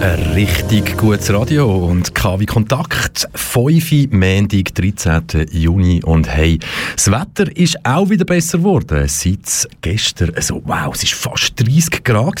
Ein 0.00 0.32
richtig 0.32 0.96
gutes 0.96 1.30
Radio 1.30 1.70
und 1.70 2.14
KW 2.14 2.46
Kontakt. 2.46 3.28
5. 3.34 4.10
Montag, 4.12 4.74
13. 4.74 5.46
Juni. 5.52 6.02
Und 6.02 6.26
hey, 6.26 6.58
das 6.96 7.10
Wetter 7.10 7.54
ist 7.54 7.84
auch 7.84 8.08
wieder 8.08 8.24
besser 8.24 8.58
geworden. 8.58 9.06
Seit 9.08 9.68
gestern, 9.82 10.34
also 10.34 10.62
wow, 10.64 10.94
es 10.94 11.02
war 11.02 11.32
fast 11.32 11.60
30 11.60 12.02
Grad. 12.02 12.40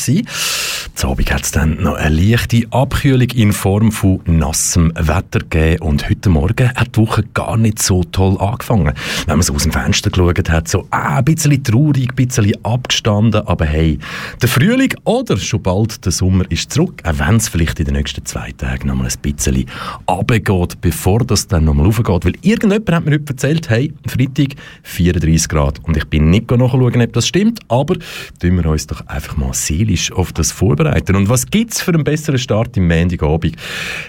Zum 0.94 1.10
Abend 1.10 1.32
hat 1.32 1.42
es 1.42 1.50
dann 1.50 1.82
noch 1.82 1.96
eine 1.96 2.14
leichte 2.14 2.62
Abkühlung 2.70 3.28
in 3.28 3.52
Form 3.52 3.92
von 3.92 4.20
nassem 4.24 4.90
Wetter 4.96 5.40
gegeben. 5.40 5.82
Und 5.82 6.08
heute 6.08 6.30
Morgen 6.30 6.74
hat 6.74 6.96
die 6.96 7.00
Woche 7.00 7.24
gar 7.34 7.58
nicht 7.58 7.82
so 7.82 8.04
toll 8.04 8.38
angefangen. 8.40 8.94
Wenn 9.26 9.36
man 9.36 9.42
so 9.42 9.54
aus 9.54 9.64
dem 9.64 9.72
Fenster 9.72 10.08
geschaut 10.08 10.48
hat, 10.48 10.66
so 10.66 10.86
ah, 10.90 11.18
ein 11.18 11.24
bisschen 11.26 11.62
traurig, 11.62 12.08
ein 12.08 12.26
bisschen 12.26 12.54
abgestanden. 12.64 13.46
Aber 13.46 13.66
hey, 13.66 13.98
der 14.40 14.48
Frühling 14.48 14.94
oder 15.04 15.36
schon 15.36 15.62
bald 15.62 16.06
der 16.06 16.12
Sommer 16.12 16.50
ist 16.50 16.72
zurück, 16.72 17.02
wenn 17.04 17.36
es 17.36 17.49
vielleicht 17.50 17.78
in 17.80 17.86
den 17.86 17.94
nächsten 17.94 18.24
zwei 18.24 18.52
Tagen 18.52 18.88
noch 18.88 18.94
mal 18.94 19.08
ein 19.08 19.18
bisschen 19.20 19.66
runtergeht, 20.08 20.80
bevor 20.80 21.20
das 21.20 21.46
dann 21.46 21.64
noch 21.64 21.74
mal 21.74 21.84
raufgeht. 21.84 22.24
Weil 22.24 22.34
irgendjemand 22.42 22.90
hat 22.90 23.04
mir 23.04 23.12
heute 23.12 23.32
erzählt, 23.32 23.68
hey, 23.68 23.92
Freitag 24.06 24.54
34 24.84 25.48
Grad. 25.48 25.78
Und 25.84 25.96
ich 25.96 26.04
bin 26.06 26.30
nicht 26.30 26.50
nachschauen, 26.50 27.02
ob 27.02 27.12
das 27.12 27.26
stimmt, 27.26 27.60
aber 27.68 27.96
tun 28.38 28.56
wir 28.56 28.66
uns 28.66 28.86
doch 28.86 29.06
einfach 29.06 29.36
mal 29.36 29.52
seelisch 29.52 30.12
auf 30.12 30.32
das 30.32 30.52
vorbereiten. 30.52 31.16
Und 31.16 31.28
was 31.28 31.46
gibt 31.46 31.72
es 31.72 31.82
für 31.82 31.92
einen 31.92 32.04
besseren 32.04 32.38
Start 32.38 32.76
im 32.76 32.88
Montagabend? 32.88 33.56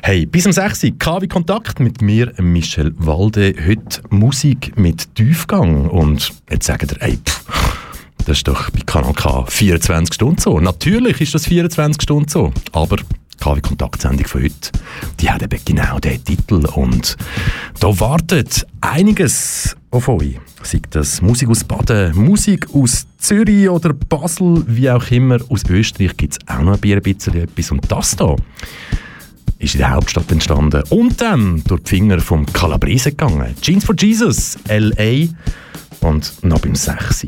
Hey, 0.04 0.26
bis 0.26 0.46
um 0.46 0.52
6 0.52 0.84
Uhr 0.84 0.92
KW 1.00 1.28
Kontakt 1.28 1.80
mit 1.80 2.02
mir, 2.02 2.32
Michel 2.38 2.94
Walde. 2.98 3.54
Heute 3.66 4.02
Musik 4.10 4.78
mit 4.78 5.16
Tiefgang. 5.16 5.90
Und 5.90 6.32
jetzt 6.50 6.68
sagt 6.68 6.92
ihr, 6.92 7.02
ey, 7.02 7.18
pff, 7.18 7.42
das 8.26 8.38
ist 8.38 8.48
doch 8.48 8.70
bei 8.70 8.82
Kanal 8.86 9.14
K 9.14 9.46
24 9.48 10.14
Stunden 10.14 10.40
so. 10.40 10.60
Natürlich 10.60 11.22
ist 11.22 11.34
das 11.34 11.48
24 11.48 12.02
Stunden 12.02 12.30
so. 12.30 12.54
Aber 12.72 12.98
KW 13.42 13.60
Kontaktsendung 13.60 14.28
von 14.28 14.44
heute, 14.44 14.72
die 15.20 15.30
hat 15.30 15.42
eben 15.42 15.60
genau 15.66 16.00
diesen 16.00 16.24
Titel 16.24 16.66
und 16.76 17.18
da 17.80 18.00
wartet 18.00 18.68
einiges 18.82 19.76
auf 19.90 20.08
euch. 20.10 20.40
Sei 20.62 20.80
das 20.92 21.22
Musik 21.24 21.50
aus 21.50 21.64
Baden, 21.64 22.16
Musik 22.16 22.68
aus 22.74 23.08
Zürich 23.18 23.68
oder 23.68 23.94
Basel, 23.94 24.64
wie 24.68 24.90
auch 24.92 25.10
immer. 25.10 25.40
Aus 25.50 25.64
Österreich 25.68 26.16
gibt 26.18 26.34
es 26.34 26.40
auch 26.48 26.62
noch 26.62 26.82
ein 26.82 27.02
bisschen 27.02 27.36
etwas. 27.36 27.72
Und 27.72 27.92
das 27.92 28.16
hier 28.16 28.36
ist 29.58 29.74
in 29.74 29.80
der 29.80 29.92
Hauptstadt 29.92 30.32
entstanden 30.32 30.84
und 30.90 31.20
dann 31.20 31.64
durch 31.66 31.82
die 31.84 31.90
Finger 31.90 32.20
vom 32.20 32.46
Calabrese 32.46 33.12
gegangen. 33.12 33.56
Jeans 33.62 33.86
for 33.86 33.96
Jesus, 33.98 34.58
L.A. 34.68 35.28
und 36.06 36.44
noch 36.44 36.60
beim 36.60 36.76
6. 36.76 37.28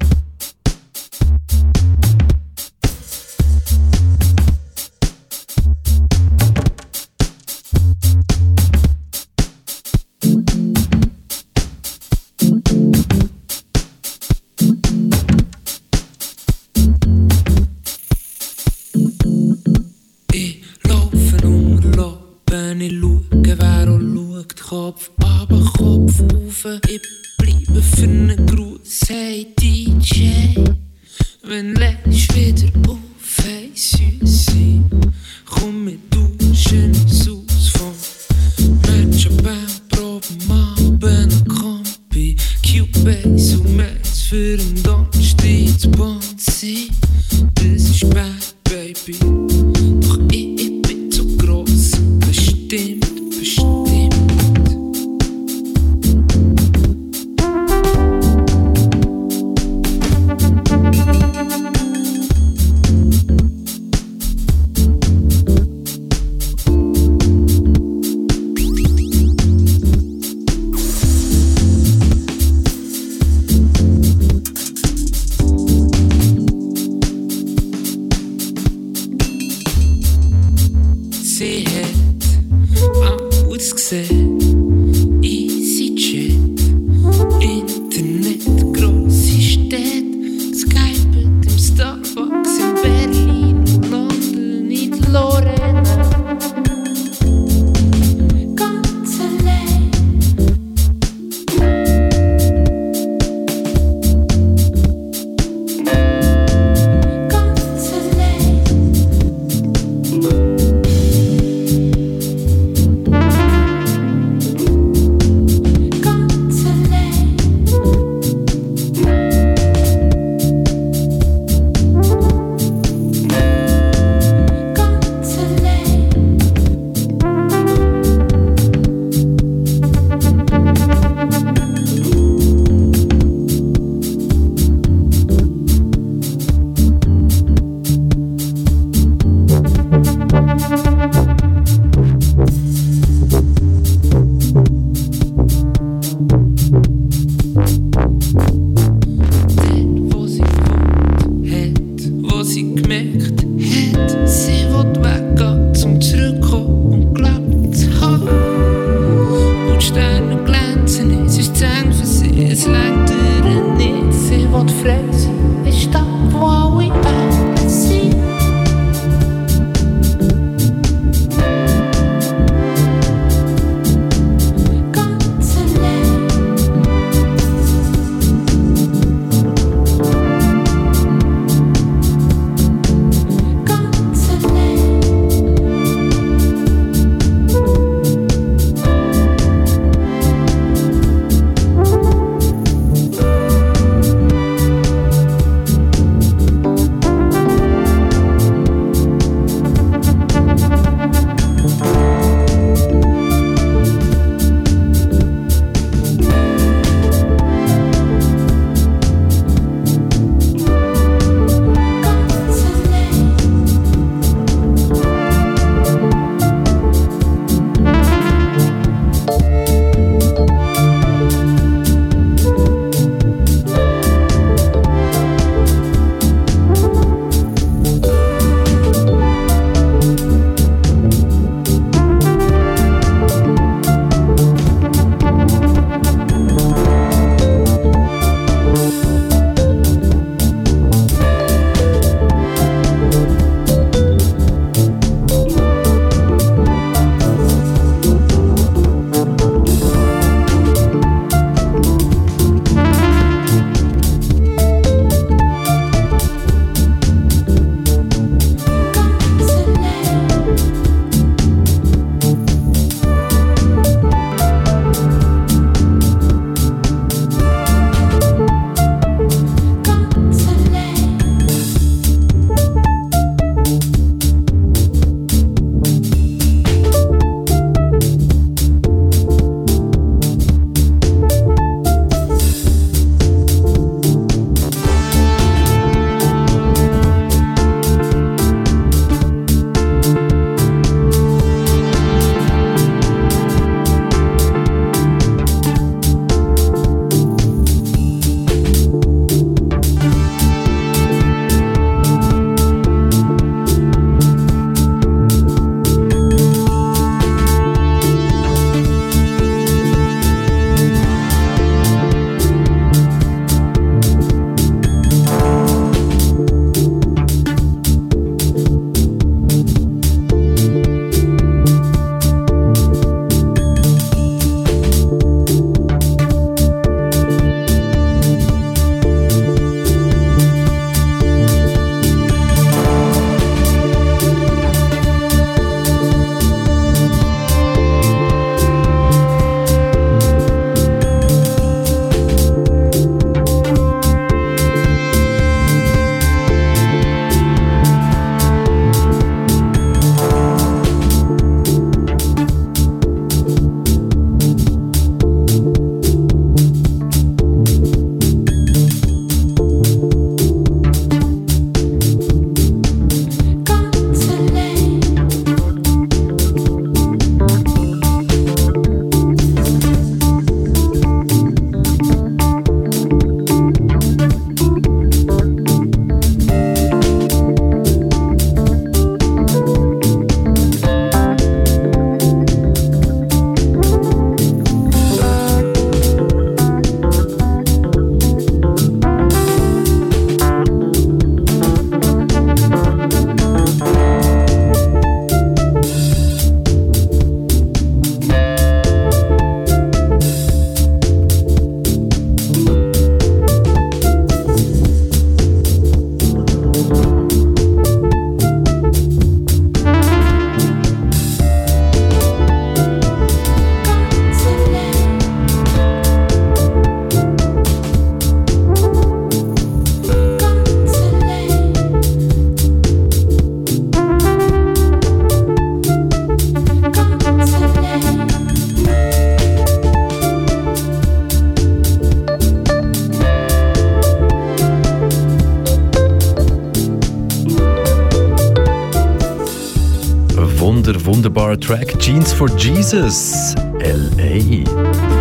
For 442.41 442.49
Jesus. 442.57 443.53
L.A. 443.81 444.65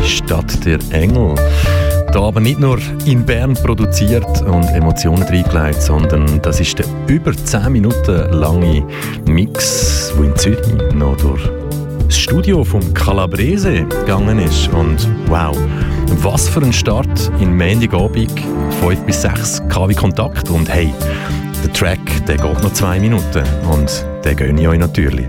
Stadt 0.03 0.65
der 0.65 0.79
Engel. 0.91 1.35
Da 2.15 2.23
aber 2.23 2.41
nicht 2.41 2.59
nur 2.59 2.79
in 3.05 3.27
Bern 3.27 3.53
produziert 3.53 4.41
und 4.41 4.65
Emotionen 4.69 5.25
reingelegt, 5.25 5.83
sondern 5.83 6.41
das 6.41 6.61
ist 6.61 6.79
der 6.79 6.87
über 7.09 7.35
10 7.37 7.73
Minuten 7.73 8.33
lange 8.33 8.83
Mix, 9.27 10.15
der 10.17 10.25
in 10.25 10.37
Zürich 10.37 10.95
noch 10.95 11.15
durch 11.19 11.43
das 12.07 12.17
Studio 12.17 12.65
vom 12.65 12.95
Calabrese 12.95 13.85
gegangen 13.85 14.39
ist. 14.39 14.69
Und 14.69 15.07
wow, 15.27 15.55
was 16.23 16.49
für 16.49 16.63
ein 16.63 16.73
Start 16.73 17.31
in 17.39 17.55
Montagabend, 17.55 18.33
5 18.81 18.99
bis 19.05 19.21
6 19.21 19.65
KW 19.69 19.93
Kontakt. 19.93 20.49
Und 20.49 20.71
hey, 20.71 20.91
der 21.63 21.73
Track, 21.75 22.01
der 22.27 22.39
geht 22.39 22.63
noch 22.63 22.73
2 22.73 22.99
Minuten 22.99 23.43
und 23.71 24.07
den 24.25 24.37
gönne 24.37 24.63
ich 24.63 24.69
euch 24.69 24.79
natürlich. 24.79 25.29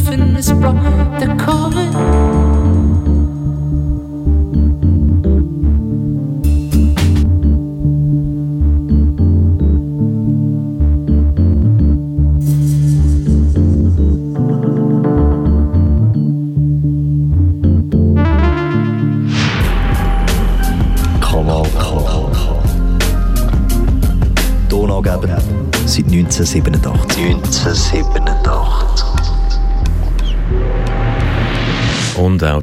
Tramstationen 0.00 0.42
für 0.42 0.66
ein 0.66 1.10
Plattencover. 1.18 2.19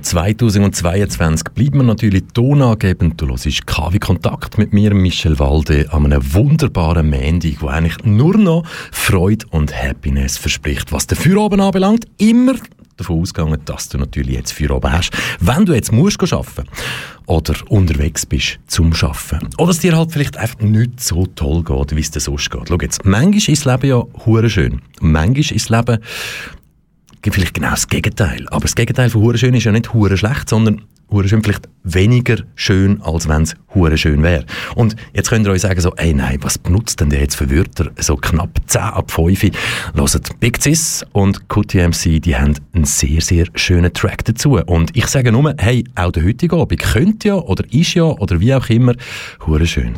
2022 0.08 1.50
bleibt 1.54 1.76
man 1.76 1.88
natürlich 1.88 2.24
tonangebend. 2.34 3.20
Du 3.20 3.28
hörst 3.28 3.68
KW 3.68 4.00
Kontakt 4.00 4.58
mit 4.58 4.72
mir, 4.72 4.94
Michel 4.94 5.38
Walde, 5.38 5.92
an 5.92 6.06
einem 6.06 6.34
wunderbaren 6.34 7.10
Montag, 7.10 7.62
wo 7.62 7.68
eigentlich 7.68 8.06
nur 8.06 8.38
noch 8.38 8.64
Freude 8.94 9.46
und 9.50 9.76
Happiness 9.76 10.38
verspricht. 10.38 10.94
Was 10.94 11.08
den 11.08 11.18
Feierabend 11.18 11.62
anbelangt, 11.62 12.06
immer 12.20 12.54
davon 12.96 13.22
ausgegangen, 13.22 13.60
dass 13.66 13.90
du 13.90 13.98
natürlich 13.98 14.36
jetzt 14.36 14.54
Feierabend 14.54 14.94
hast. 14.94 15.12
Wenn 15.42 15.66
du 15.66 15.74
jetzt 15.74 15.92
musst 15.92 16.24
arbeiten 16.24 16.70
oder 17.26 17.54
unterwegs 17.68 18.26
bist 18.26 18.60
zum 18.68 18.94
Arbeiten. 18.94 19.50
Oder 19.58 19.72
es 19.72 19.80
dir 19.80 19.98
halt 19.98 20.14
vielleicht 20.14 20.38
einfach 20.38 20.62
nicht 20.62 21.02
so 21.02 21.26
toll 21.26 21.66
geht, 21.66 21.94
wie 21.98 22.00
es 22.00 22.12
dir 22.12 22.22
sonst 22.22 22.50
geht. 22.50 22.70
Schau 22.70 22.78
jetzt, 22.80 23.04
manchmal 23.04 23.54
ist 23.54 23.66
das 23.66 23.82
Leben 23.82 23.90
ja 23.90 24.50
schön. 24.50 24.82
Manchmal 25.02 25.40
ist 25.40 25.70
das 25.70 25.70
Leben 25.70 26.00
vielleicht 27.24 27.54
genau 27.54 27.72
das 27.72 27.88
Gegenteil. 27.88 28.48
Aber 28.50 28.62
das 28.62 28.76
Gegenteil 28.76 29.10
von 29.10 29.22
hure 29.22 29.38
schön 29.38 29.54
ist 29.54 29.64
ja 29.64 29.72
nicht 29.72 29.94
hure 29.94 30.18
schlecht, 30.18 30.50
sondern 30.50 30.82
hure 31.10 31.28
schön 31.28 31.44
vielleicht 31.44 31.70
weniger 31.84 32.38
schön, 32.56 33.02
als 33.02 33.28
wenn 33.28 33.44
es 33.44 33.56
hure 33.74 33.98
schön 33.98 34.24
wäre. 34.24 34.46
Und 34.76 34.96
jetzt 35.14 35.30
könnt 35.30 35.46
ihr 35.46 35.52
euch 35.52 35.62
sagen 35.62 35.80
so, 35.80 35.94
ey 35.96 36.14
nein, 36.14 36.38
was 36.42 36.58
benutzt 36.58 37.00
denn 37.00 37.10
der 37.10 37.22
jetzt 37.22 37.36
für 37.36 37.50
Wörter? 37.50 37.92
So 38.00 38.16
knapp 38.16 38.60
10 38.66 38.82
ab 38.82 39.12
5. 39.12 39.44
Hört 39.96 40.40
Big 40.40 40.62
Sis 40.62 41.06
und 41.14 41.48
QTMC, 41.50 42.22
die 42.22 42.36
haben 42.36 42.56
einen 42.74 42.86
sehr, 42.86 43.22
sehr 43.22 43.46
schönen 43.56 43.94
Track 43.94 44.26
dazu. 44.26 44.60
Und 44.66 44.96
ich 44.96 45.08
sage 45.08 45.32
nur, 45.32 45.54
hey, 45.58 45.84
auch 45.96 46.12
der 46.12 46.26
heutige 46.26 46.56
Abend 46.56 46.80
könnte 46.80 47.30
ja 47.30 47.36
oder 47.36 47.64
ist 47.72 47.94
ja 47.94 48.04
oder 48.04 48.40
wie 48.40 48.54
auch 48.54 48.70
immer 48.70 48.94
hure 49.46 49.66
schön. 49.66 49.94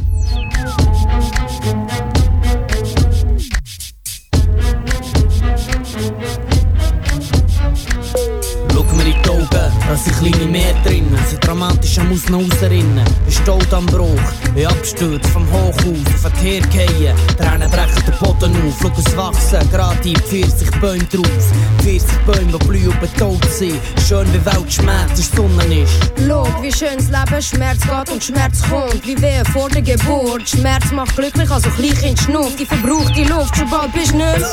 Die 9.89 9.95
Augen, 9.95 9.95
da 9.95 9.95
sind 9.95 10.17
kleine 10.17 10.51
Meer 10.51 10.73
drinnen. 10.83 11.19
Sind 11.27 11.45
dramatisch 11.45 11.97
am 11.97 12.11
Aus- 12.11 12.29
und 12.29 12.51
Rausrinnen. 12.51 12.99
Ein 12.99 13.31
Staut 13.31 13.73
am 13.73 13.85
Bruch, 13.85 14.07
ein 14.55 14.65
Absturz 14.65 15.27
vom 15.29 15.45
Hochhaus 15.51 16.25
auf 16.25 16.31
den 16.41 16.69
Teer 16.69 16.87
fallen. 16.87 17.15
Tränen 17.37 17.71
brechen 17.71 18.03
den 18.05 18.17
Boden 18.19 18.55
auf, 18.67 18.97
es 18.97 19.17
wachsen, 19.17 19.69
gerade 19.71 20.09
in 20.09 20.15
40 20.15 20.71
Bäume 20.79 21.03
draus. 21.05 21.45
40 21.83 22.25
Bäume, 22.25 22.57
die 22.57 22.67
blühen 22.67 22.93
und 23.01 23.17
tot 23.17 23.45
sind. 23.51 23.79
Schön 24.07 24.27
wie 24.33 24.45
Welt 24.45 24.71
schmerzt, 24.71 25.17
der 25.17 25.37
Sonne 25.37 25.81
ist. 25.81 25.93
Schau, 26.27 26.47
wie 26.61 26.71
schön 26.71 26.97
das 26.97 27.07
Leben 27.07 27.41
Schmerz 27.41 27.81
geht 27.81 28.11
und 28.11 28.23
Schmerz 28.23 28.61
kommt, 28.69 29.05
wie 29.05 29.19
Wehe 29.21 29.43
vor 29.53 29.69
der 29.69 29.81
Geburt. 29.81 30.47
Schmerz 30.49 30.91
macht 30.91 31.15
glücklich, 31.15 31.49
also 31.49 31.69
Kleinkind 31.69 32.19
schnupft, 32.19 32.59
die 32.59 32.65
verbrauchte 32.65 33.23
Luft, 33.23 33.55
schon 33.55 33.69
bald 33.69 33.93
bist 33.93 34.11
du 34.11 34.17
nicht. 34.17 34.45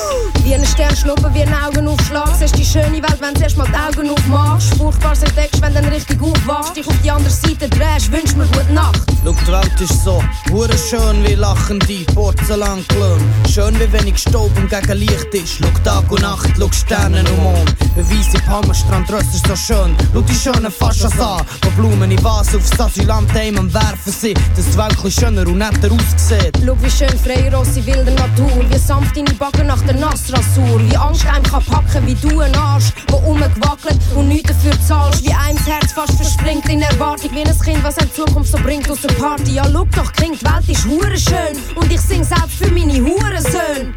Wie 0.44 0.54
ein 0.54 0.64
Stern 0.64 0.96
schnuppen, 0.96 1.32
wie 1.34 1.42
ein 1.42 1.54
Augenaufschlag, 1.54 2.30
siehst 2.38 2.56
die 2.56 2.64
schöne 2.64 3.02
Welt, 3.02 3.18
wenn 3.20 3.34
du 3.34 3.42
erst 3.42 3.56
mal 3.56 3.66
die 3.66 3.74
Augen 3.74 4.10
aufmachst. 4.10 4.74
Furchtbares 4.76 5.25
entdeckst, 5.26 5.60
wenn 5.60 5.74
du 5.74 5.80
dann 5.80 5.90
richtig 5.90 6.20
aufwachst, 6.22 6.76
dich 6.76 6.86
auf 6.86 6.94
die 7.02 7.10
andere 7.10 7.30
Seite 7.30 7.68
drehst, 7.68 8.10
wünsch 8.12 8.34
mir 8.36 8.46
gute 8.46 8.72
Nacht. 8.72 9.00
Schau, 9.24 9.32
die 9.32 9.52
Welt 9.52 9.80
ist 9.80 10.04
so, 10.04 10.22
hure 10.50 10.76
schön 10.78 11.24
wie 11.24 11.34
lachende 11.34 12.04
Porzellanklöhne. 12.14 13.22
Schön 13.52 13.74
wie 13.80 13.92
wenig 13.92 14.18
Staub 14.18 14.50
und 14.56 14.70
gegen 14.70 14.98
Licht 14.98 15.34
ist. 15.34 15.58
Schau 15.58 15.68
Tag 15.84 16.10
und 16.10 16.22
Nacht, 16.22 16.50
schau 16.58 16.70
Sterne 16.72 17.20
und 17.20 17.42
Mond. 17.42 17.74
Beweis 17.94 18.34
im 18.34 18.46
Hammerstrand, 18.46 19.10
ist 19.10 19.46
so 19.46 19.56
schön. 19.56 19.96
Schau 20.12 20.20
die 20.20 20.34
schönen 20.34 20.70
Faschas 20.70 21.18
an, 21.18 21.44
wo 21.62 21.70
Blumen 21.70 22.10
in 22.10 22.22
Vase 22.22 22.58
aufs 22.58 22.78
Asylant 22.78 23.30
am 23.36 23.72
werfen 23.72 24.12
sind. 24.12 24.38
Dass 24.56 24.66
die 24.66 24.78
Welt 24.78 25.12
schöner 25.12 25.46
und 25.46 25.58
netter 25.58 25.90
aussieht. 25.90 26.52
Schau, 26.64 26.76
wie 26.80 26.90
schön 26.90 27.18
frei 27.18 27.54
Rosse 27.54 27.84
wilde 27.86 28.12
Natur, 28.12 28.64
wie 28.68 28.78
sanft 28.78 29.16
deine 29.16 29.32
Backen 29.34 29.66
nach 29.66 29.80
der 29.82 29.94
Nassrasur, 29.94 30.80
wie 30.88 30.96
Angst 30.96 31.26
einem 31.26 31.42
kann 31.42 31.64
packen, 31.64 32.06
wie 32.06 32.14
du 32.14 32.40
ein 32.40 32.54
Arsch, 32.54 32.92
wo 33.08 33.16
rumgewackelt 33.16 33.98
und 34.14 34.28
nichts 34.28 34.50
dafür 34.50 34.80
zahlst, 34.86 35.15
wie 35.22 35.32
einem 35.32 35.56
das 35.56 35.66
Herz 35.66 35.92
fast 35.92 36.14
verspringt 36.14 36.68
in 36.68 36.82
Erwartung, 36.82 37.30
wie 37.32 37.42
ein 37.42 37.60
Kind, 37.60 37.82
was 37.82 37.98
eine 37.98 38.12
Zukunft 38.12 38.50
so 38.50 38.58
bringt 38.58 38.90
aus 38.90 39.00
der 39.00 39.14
Party. 39.14 39.54
Ja, 39.54 39.64
schau 39.64 39.84
doch, 39.84 40.12
die 40.12 40.30
Welt 40.30 40.68
ist 40.68 40.84
hure 40.84 41.16
schön 41.16 41.76
und 41.76 41.92
ich 41.92 42.00
sing 42.00 42.24
selbst 42.24 42.56
für 42.58 42.70
meine 42.70 42.94
Hurensöhne. 42.94 43.94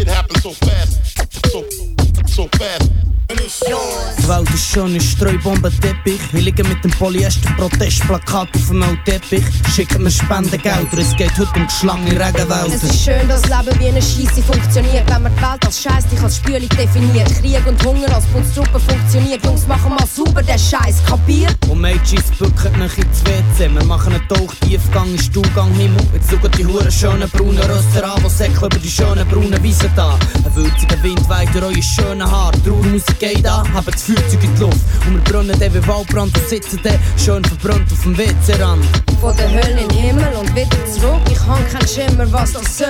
Shit 0.00 0.08
happens 0.08 0.42
so 0.42 0.52
fast, 0.52 1.52
so 1.52 1.99
so 2.26 2.48
fast. 2.58 2.90
Die 3.30 4.28
Welt 4.28 4.50
ist 4.52 4.72
schöner 4.72 4.98
Streubombenteppich. 4.98 6.20
Ich 6.32 6.44
liege 6.44 6.64
mit 6.64 6.82
dem 6.82 6.90
Polyester-Protestplakat 6.90 8.48
auf 8.56 8.70
einem 8.70 8.98
Teppich. 9.04 9.44
Schicken 9.72 10.02
mir 10.02 10.10
Spendengelder, 10.10 10.98
es 10.98 11.14
geht 11.14 11.38
heute 11.38 11.48
um 11.54 11.66
geschlangene 11.66 12.10
Regenwälder. 12.10 12.66
Es 12.66 12.82
ist 12.82 13.04
schön, 13.04 13.28
dass 13.28 13.42
Leben 13.44 13.78
wie 13.78 13.86
eine 13.86 14.02
Scheisse 14.02 14.42
funktioniert, 14.42 15.08
wenn 15.08 15.22
man 15.22 15.32
die 15.36 15.42
Welt 15.42 15.64
als 15.64 15.80
Scheiß 15.80 16.08
dich 16.08 16.20
als 16.20 16.36
Spülung 16.38 16.68
definiert. 16.70 17.28
Krieg 17.38 17.64
und 17.68 17.84
Hunger 17.84 18.12
als 18.12 18.24
Putztruppe 18.26 18.80
funktioniert. 18.80 19.44
Jungs, 19.44 19.66
machen 19.68 19.90
mal 19.90 20.06
sauber 20.12 20.42
den 20.42 20.58
Scheiß, 20.58 20.96
kapiert? 21.06 21.56
Und 21.68 21.80
Mädchen 21.80 22.22
bücken 22.36 22.78
mich 22.80 22.98
ins 22.98 23.24
WC. 23.24 23.72
Wir 23.72 23.84
machen 23.84 24.12
einen 24.12 24.26
Tauchtiefgang 24.26 25.08
in 25.08 25.18
Stuhlgang 25.20 25.72
Himmel. 25.74 26.02
Jetzt 26.14 26.30
schauen 26.30 26.50
die 26.58 26.66
huren 26.66 26.90
schönen 26.90 27.30
braunen 27.30 27.58
Röster 27.58 28.12
an, 28.12 28.22
die 28.24 28.28
säckeln 28.28 28.70
über 28.72 28.78
die 28.78 28.90
schönen 28.90 29.28
braunen 29.28 29.62
Wiesen 29.62 29.90
da. 29.94 30.18
Ein 30.44 30.56
würziger 30.56 31.00
Wind 31.04 31.28
weht 31.28 31.54
durch 31.54 31.64
eure 31.64 31.82
schönen 32.00 32.30
Haare. 32.30 32.62
Trauermusik 32.62 33.18
geht 33.18 33.46
an, 33.46 33.72
haben 33.72 33.86
das 33.90 34.02
Feuerzeug 34.02 34.42
in 34.42 34.54
die 34.54 34.60
Luft. 34.60 34.78
Und 35.06 35.14
wir 35.14 35.32
brennen 35.32 35.58
dann 35.58 35.74
wie 35.74 35.86
Waldbrand 35.86 36.36
und 36.36 36.48
sitzen 36.48 36.80
dann 36.82 36.98
schön 37.16 37.44
verbrannt 37.44 37.90
auf 37.92 38.02
dem 38.02 38.16
WC-Rand. 38.16 38.84
Von 39.20 39.36
der 39.36 39.50
Hölle 39.50 39.80
in 39.82 39.88
den 39.88 39.98
Himmel 39.98 40.32
und 40.38 40.54
wieder 40.54 40.86
zurück. 40.86 41.20
Ich 41.30 41.40
hab 41.40 41.70
keinen 41.70 41.88
Schimmer, 41.88 42.30
was 42.32 42.52
das 42.52 42.78
soll. 42.78 42.88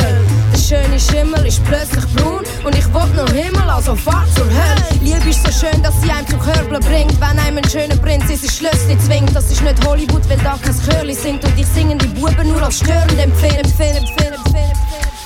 Der 0.52 0.58
schöne 0.58 1.00
Schimmel 1.00 1.46
ist 1.46 1.62
plötzlich 1.64 2.04
braun 2.14 2.44
und 2.64 2.74
ich 2.76 2.92
wollt 2.92 3.14
noch 3.16 3.28
Himmel, 3.30 3.68
also 3.68 3.96
fahr 3.96 4.26
zur 4.34 4.46
Hölle. 4.46 5.00
Liebe 5.00 5.30
ist 5.30 5.44
so 5.44 5.66
schön, 5.66 5.82
dass 5.82 6.00
sie 6.00 6.10
einem 6.10 6.26
zum 6.28 6.40
Körbeln 6.40 6.80
bringt. 6.82 7.20
Wenn 7.20 7.38
einem 7.38 7.58
ein 7.58 7.68
schöner 7.68 7.96
Prinz 7.96 8.30
ist 8.30 8.56
Schlössli 8.56 8.98
zwingt. 8.98 9.34
Das 9.34 9.50
ist 9.50 9.62
nicht 9.62 9.84
Hollywood, 9.86 10.28
weil 10.28 10.38
da 10.38 10.58
kein 10.62 10.74
Chörli 10.74 11.14
singt 11.14 11.44
und 11.44 11.58
ich 11.58 11.66
singen 11.66 11.98
die 11.98 12.06
Buben 12.08 12.48
nur 12.48 12.62
als 12.62 12.78
störend 12.78 13.18
empfehlen, 13.18 13.64
empfehlen, 13.64 13.96
empfehlen, 13.96 14.34
empfehlen. 14.34 14.70
empfehlen. 14.70 15.19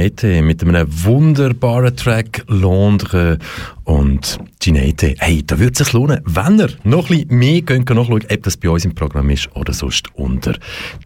Gina 0.00 0.06
Ete 0.06 0.40
mit 0.40 0.62
einem 0.62 0.86
wunderbaren 1.04 1.94
Track 1.94 2.44
Londres 2.46 3.36
und 3.84 4.38
Gina 4.58 4.80
Ete. 4.80 5.14
Hey, 5.18 5.42
da 5.44 5.58
würde 5.58 5.72
es 5.72 5.78
sich 5.78 5.92
lohnen, 5.92 6.20
wenn 6.24 6.58
ihr 6.58 6.70
noch 6.84 7.10
ein 7.10 7.18
bisschen 7.18 7.38
mehr 7.38 7.60
könnt, 7.60 7.90
nachschauen 7.90 8.22
ob 8.30 8.42
das 8.42 8.56
bei 8.56 8.70
uns 8.70 8.86
im 8.86 8.94
Programm 8.94 9.28
ist 9.28 9.54
oder 9.54 9.74
sonst 9.74 10.08
unter 10.14 10.54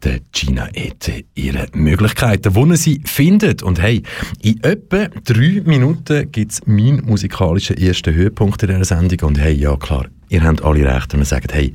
der 0.04 0.20
Gina 0.30 0.68
Ete 0.74 1.24
ihre 1.34 1.66
Möglichkeiten, 1.72 2.54
wo 2.54 2.64
ihr 2.66 2.76
sie 2.76 3.00
findet. 3.04 3.64
Und 3.64 3.82
hey, 3.82 4.04
in 4.42 4.62
etwa 4.62 5.08
drei 5.24 5.62
Minuten 5.64 6.30
gibt 6.30 6.52
es 6.52 6.66
meinen 6.66 7.04
musikalischen 7.04 7.76
ersten 7.76 8.14
Höhepunkt 8.14 8.62
in 8.62 8.68
dieser 8.68 8.84
Sendung 8.84 9.28
und 9.28 9.40
hey, 9.40 9.54
ja 9.54 9.76
klar, 9.76 10.06
ihr 10.34 10.42
habt 10.42 10.62
alle 10.62 10.84
recht, 10.84 11.12
wenn 11.12 11.20
ihr 11.20 11.26
sagt, 11.26 11.54
hey, 11.54 11.72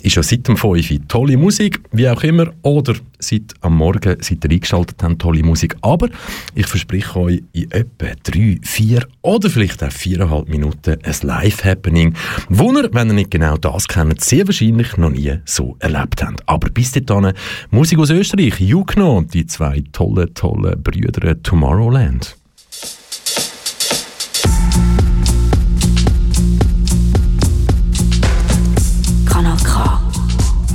ist 0.00 0.16
ja 0.16 0.22
seit 0.22 0.46
dem 0.46 0.56
5 0.56 1.08
tolle 1.08 1.36
Musik, 1.36 1.80
wie 1.92 2.08
auch 2.08 2.22
immer, 2.22 2.52
oder 2.62 2.94
seit 3.18 3.54
am 3.60 3.76
Morgen, 3.76 4.16
seit 4.20 4.44
ihr 4.44 4.50
eingeschaltet 4.50 5.02
habt, 5.02 5.18
tolle 5.18 5.42
Musik, 5.42 5.76
aber 5.82 6.08
ich 6.54 6.66
verspreche 6.66 7.18
euch 7.18 7.42
in 7.52 7.70
etwa 7.70 8.06
drei, 8.22 8.58
vier 8.62 9.06
oder 9.22 9.50
vielleicht 9.50 9.82
auch 9.82 9.90
viereinhalb 9.90 10.48
Minuten 10.48 10.96
ein 11.02 11.14
Live-Happening, 11.22 12.14
wo 12.48 12.72
ihr, 12.72 12.88
wenn 12.92 13.08
ihr 13.08 13.14
nicht 13.14 13.30
genau 13.32 13.56
das 13.56 13.88
kennt, 13.88 14.20
sehr 14.20 14.46
wahrscheinlich 14.46 14.96
noch 14.96 15.10
nie 15.10 15.34
so 15.44 15.76
erlebt 15.80 16.22
habt. 16.22 16.48
Aber 16.48 16.70
bis 16.70 16.92
dahin, 16.92 17.32
Musik 17.70 17.98
aus 17.98 18.10
Österreich, 18.10 18.60
Jukno, 18.60 19.22
die 19.22 19.46
zwei 19.46 19.82
tolle, 19.92 20.32
tolle 20.32 20.76
Brüder 20.76 21.42
Tomorrowland. 21.42 22.37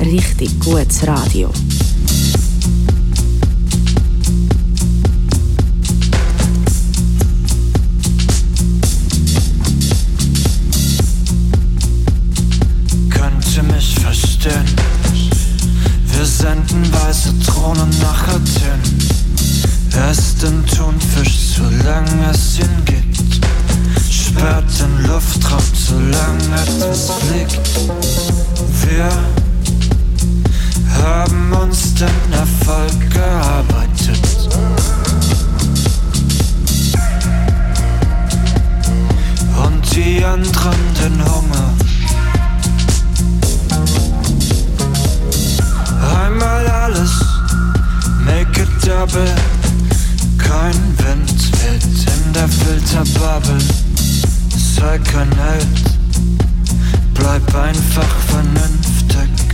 Richtig 0.06 0.60
gutes 0.60 1.08
Radio. 1.08 1.50
könnte 13.10 13.64
mich 13.74 13.96
verstehen. 13.98 14.66
Wir 16.08 16.26
senden 16.26 16.84
weiße 16.94 17.34
Drohnen 17.46 17.90
nach 18.02 18.28
Athen. 18.28 18.82
Esst 20.10 20.44
den 20.44 20.66
Thunfisch, 20.66 21.56
solange 21.56 22.32
es 22.32 22.60
ihn 22.60 22.84
gibt. 22.84 23.40
Sperrt 24.12 24.66
den 24.80 25.08
Luftraum, 25.08 25.64
solange 25.74 26.62
etwas 26.62 27.10
fliegt. 27.22 27.70
Wir 28.86 29.10
haben 31.04 31.52
uns 31.54 31.94
den 31.96 32.34
Erfolg 32.34 33.12
gearbeitet. 33.12 34.50
Und 39.64 39.96
die 39.96 40.24
anderen 40.24 40.78
den 41.02 41.24
Hunger. 41.26 41.74
Einmal 46.24 46.68
alles, 46.68 47.12
make 48.26 48.62
it 48.62 48.70
double. 48.82 49.36
Kein 50.38 50.98
Wind 51.00 51.52
weht 51.64 51.84
in 51.84 52.34
der 52.34 52.48
Filterbubble. 52.48 53.62
Sei 54.76 54.98
kein 55.00 55.32
Held, 55.36 55.84
bleib 57.14 57.56
einfach 57.56 58.16
vernünftig. 58.28 59.53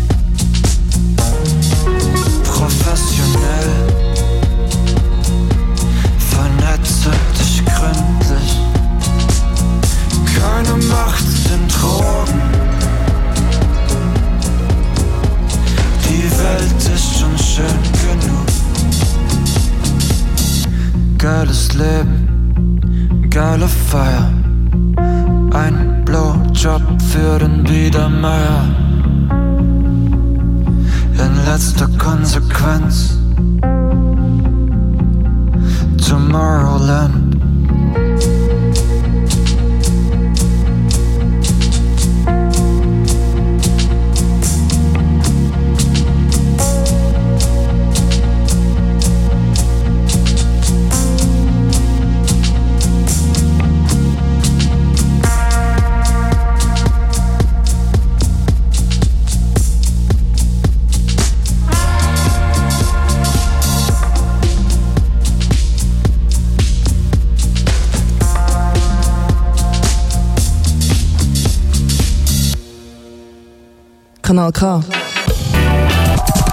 Kanal 74.39 74.54
K. 74.54 74.82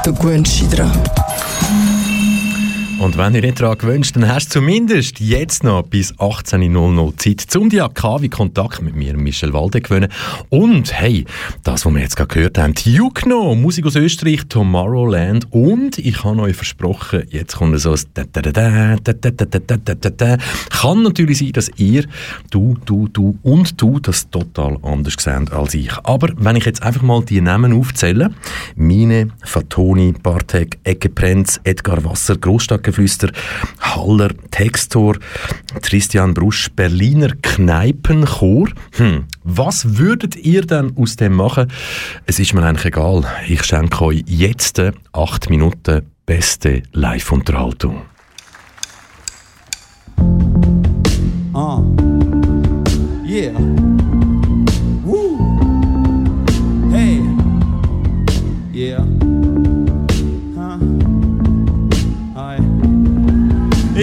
Du 0.03 0.13
gewöhnst 0.13 0.61
dich 0.61 0.69
dran. 0.71 0.91
Und 3.07 3.17
wenn 3.17 3.37
ihr 3.37 3.43
nicht 3.43 3.61
daran 3.61 3.79
gewünscht, 3.79 4.17
dann 4.17 4.27
hast 4.27 4.49
du 4.49 4.59
zumindest 4.59 5.21
jetzt 5.21 5.63
noch 5.63 5.85
bis 5.85 6.13
18.00 6.15 7.17
Zeit 7.19 7.41
zum 7.41 7.71
wie 7.71 8.29
Kontakt 8.29 8.83
mit 8.83 8.97
mir, 8.97 9.17
Michel 9.17 9.53
Walde, 9.53 9.81
gewöhnen. 9.81 10.09
Und 10.49 10.93
hey, 10.93 11.25
das, 11.63 11.87
was 11.87 11.95
wir 11.95 12.01
jetzt 12.01 12.17
gerade 12.17 12.35
gehört 12.35 12.59
haben, 12.59 12.75
Jukno, 12.83 13.55
Musik 13.55 13.87
aus 13.87 13.95
Österreich, 13.95 14.49
Tomorrowland. 14.49 15.47
Und 15.53 15.99
ich 15.99 16.25
habe 16.25 16.41
euch 16.41 16.57
versprochen, 16.57 17.23
jetzt 17.31 17.55
kommt 17.55 17.79
so 17.79 17.93
ein 17.93 18.01
Kann 20.71 21.03
natürlich 21.05 21.39
sein, 21.39 21.53
dass 21.53 21.71
ihr, 21.77 22.07
du, 22.51 22.77
du, 22.87 23.07
du 23.07 23.39
und 23.45 23.81
du 23.81 24.01
das 24.01 24.29
total 24.31 24.79
anders 24.83 25.15
seht 25.17 25.53
als 25.53 25.75
ich. 25.75 25.93
Aber 26.03 26.31
wenn 26.39 26.57
ich 26.57 26.65
jetzt 26.65 26.83
einfach 26.83 27.03
mal 27.03 27.23
die 27.25 27.41
Namen 27.41 27.73
aufzähle, 27.73 28.33
Mine, 28.75 29.29
Fatoni, 29.45 30.13
Bartek, 30.21 30.81
Ecke 30.83 31.09
Prenz, 31.09 31.61
Edgar 31.63 32.05
Wasser, 32.05 32.37
Großstadtgeflüster, 32.97 33.31
Haller, 33.81 34.31
Textor, 34.51 35.17
Christian 35.83 36.35
Brusch, 36.35 36.71
Berliner 36.75 37.31
Kneipenchor. 37.43 38.69
Hm, 38.93 39.25
was 39.45 39.99
würdet 39.99 40.37
ihr 40.37 40.63
denn 40.63 40.97
aus 40.97 41.17
dem 41.17 41.35
machen? 41.35 41.71
Es 42.27 42.39
ist 42.39 42.55
mir 42.55 42.63
eigentlich 42.63 42.87
egal. 42.87 43.25
Ich 43.47 43.65
schenke 43.65 44.05
euch 44.05 44.25
jetzt 44.27 44.81
acht 45.13 45.51
Minuten 45.51 46.03
beste 46.25 46.83
Live-Unterhaltung. 46.93 48.03
Uh. 51.55 51.83
Yeah. 53.25 53.86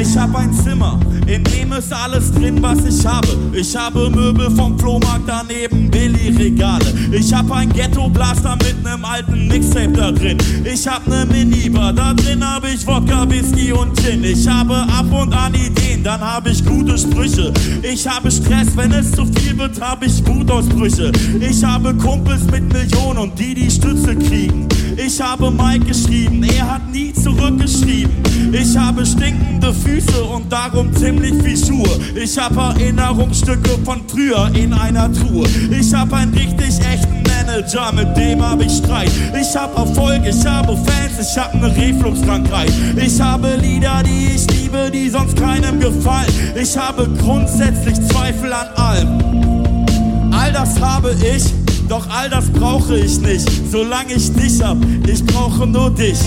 Ich 0.05 0.17
hab 0.17 0.35
ein 0.35 0.51
Zimmer, 0.51 0.99
in 1.27 1.45
dem 1.45 1.71
ist 1.77 1.93
alles 1.93 2.31
drin, 2.31 2.61
was 2.61 2.79
ich 2.85 3.05
habe. 3.05 3.27
Ich 3.53 3.75
habe 3.75 4.09
Möbel 4.09 4.49
vom 4.51 4.77
Flohmarkt 4.77 5.27
daneben, 5.27 5.89
Billy-Regale. 5.89 6.85
Ich 7.11 7.33
hab 7.33 7.51
ein 7.51 7.71
Ghetto-Blaster 7.71 8.55
mit 8.57 8.83
nem 8.83 9.03
alten 9.03 9.47
Mixtape 9.47 9.91
da 9.91 10.11
drin. 10.11 10.37
Ich 10.63 10.87
hab 10.87 11.05
ne 11.07 11.25
Minibar, 11.25 11.93
da 11.93 12.13
drin 12.13 12.43
hab 12.43 12.65
ich 12.65 12.85
Wodka, 12.85 13.29
Whisky 13.29 13.71
und 13.71 13.99
Gin. 13.99 14.23
Ich 14.23 14.47
habe 14.47 14.75
ab 14.75 15.11
und 15.11 15.33
an 15.33 15.53
Ideen, 15.53 16.03
dann 16.03 16.21
hab 16.21 16.47
ich 16.47 16.63
gute 16.65 16.97
Sprüche. 16.97 17.51
Ich 17.81 18.07
habe 18.07 18.29
Stress, 18.31 18.75
wenn 18.75 18.91
es 18.91 19.11
zu 19.11 19.25
viel 19.25 19.57
wird, 19.57 19.79
hab 19.81 20.03
ich 20.03 20.25
Wutausbrüche. 20.25 21.11
Ich 21.39 21.63
habe 21.63 21.93
Kumpels 21.95 22.43
mit 22.51 22.71
Millionen 22.71 23.19
und 23.19 23.39
die, 23.39 23.53
die 23.53 23.69
Stütze 23.69 24.15
kriegen. 24.15 24.67
Ich 24.97 25.19
habe 25.19 25.49
Mike 25.49 25.85
geschrieben, 25.85 26.43
er 26.43 26.75
hat 26.75 26.91
nie 26.91 27.13
zurückgeschrieben. 27.13 28.11
Ich 28.51 28.77
habe 28.77 29.05
stinkende 29.05 29.73
Füße 29.73 30.23
und 30.23 30.51
darum 30.51 30.93
ziemlich 30.95 31.33
viel 31.41 31.57
Schuhe. 31.57 31.72
Ich 32.15 32.37
habe 32.37 32.79
Erinnerungsstücke 32.79 33.77
von 33.83 34.01
früher 34.07 34.49
in 34.53 34.73
einer 34.73 35.11
Truhe. 35.11 35.47
Ich 35.69 35.93
habe 35.93 36.15
einen 36.15 36.33
richtig 36.33 36.79
echten 36.79 37.23
Manager, 37.23 37.91
mit 37.91 38.15
dem 38.15 38.41
hab 38.41 38.61
ich 38.61 38.77
Streit. 38.77 39.11
Ich 39.39 39.55
hab 39.55 39.77
Erfolg, 39.77 40.21
ich 40.25 40.45
habe 40.45 40.77
Fans, 40.77 41.19
ich 41.19 41.37
hab 41.37 41.53
ne 41.55 41.75
Refluxkrankheit. 41.75 42.71
Ich 42.95 43.19
habe 43.19 43.55
Lieder, 43.61 44.01
die 44.03 44.35
ich 44.35 44.47
liebe, 44.51 44.89
die 44.91 45.09
sonst 45.09 45.35
keinem 45.37 45.79
gefallen. 45.79 46.31
Ich 46.55 46.77
habe 46.77 47.09
grundsätzlich 47.19 47.95
Zweifel 48.07 48.53
an 48.53 48.67
allem. 48.75 50.31
All 50.31 50.51
das 50.51 50.79
habe 50.79 51.13
ich, 51.13 51.43
doch 51.89 52.07
all 52.09 52.29
das 52.29 52.49
brauche 52.49 52.97
ich 52.97 53.19
nicht. 53.19 53.49
Solange 53.71 54.13
ich 54.13 54.33
dich 54.33 54.61
hab, 54.63 54.77
ich 55.07 55.25
brauche 55.25 55.67
nur 55.67 55.91
dich. 55.91 56.19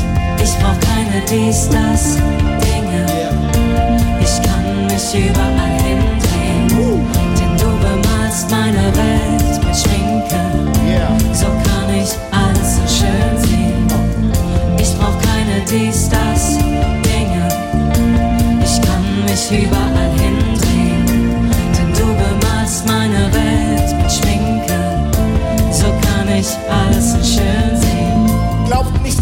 Ich 0.43 0.53
brauch 0.59 0.79
keine 0.81 1.23
dies, 1.31 1.69
das, 1.69 2.19
mich 4.97 5.29
überall 5.29 5.77
hindrehen. 5.85 6.69
Denn 7.39 7.57
du 7.59 7.71
bemalst 7.85 8.51
meine 8.51 8.87
Welt 8.97 9.65
mit 9.65 9.77
Schminke. 9.77 10.43
So 11.33 11.47
kann 11.47 11.91
ich 11.95 12.13
alles 12.33 12.77
so 12.77 12.83
schön 12.97 13.37
sehen. 13.45 13.87
Ich 14.79 14.97
brauch 14.97 15.19
keine 15.21 15.61
dies, 15.71 16.09
das, 16.09 16.57
Dinge. 17.05 17.49
Ich 18.65 18.81
kann 18.81 19.05
mich 19.27 19.51
überall 19.51 20.13
hindrehen. 20.17 21.51
Denn 21.77 21.93
du 21.93 22.07
bemalst 22.25 22.87
meine 22.87 23.31
Welt 23.35 24.03
mit 24.03 24.11
Schminke. 24.11 24.81
So 25.71 25.87
kann 26.07 26.29
ich 26.35 26.49
alles 26.71 27.06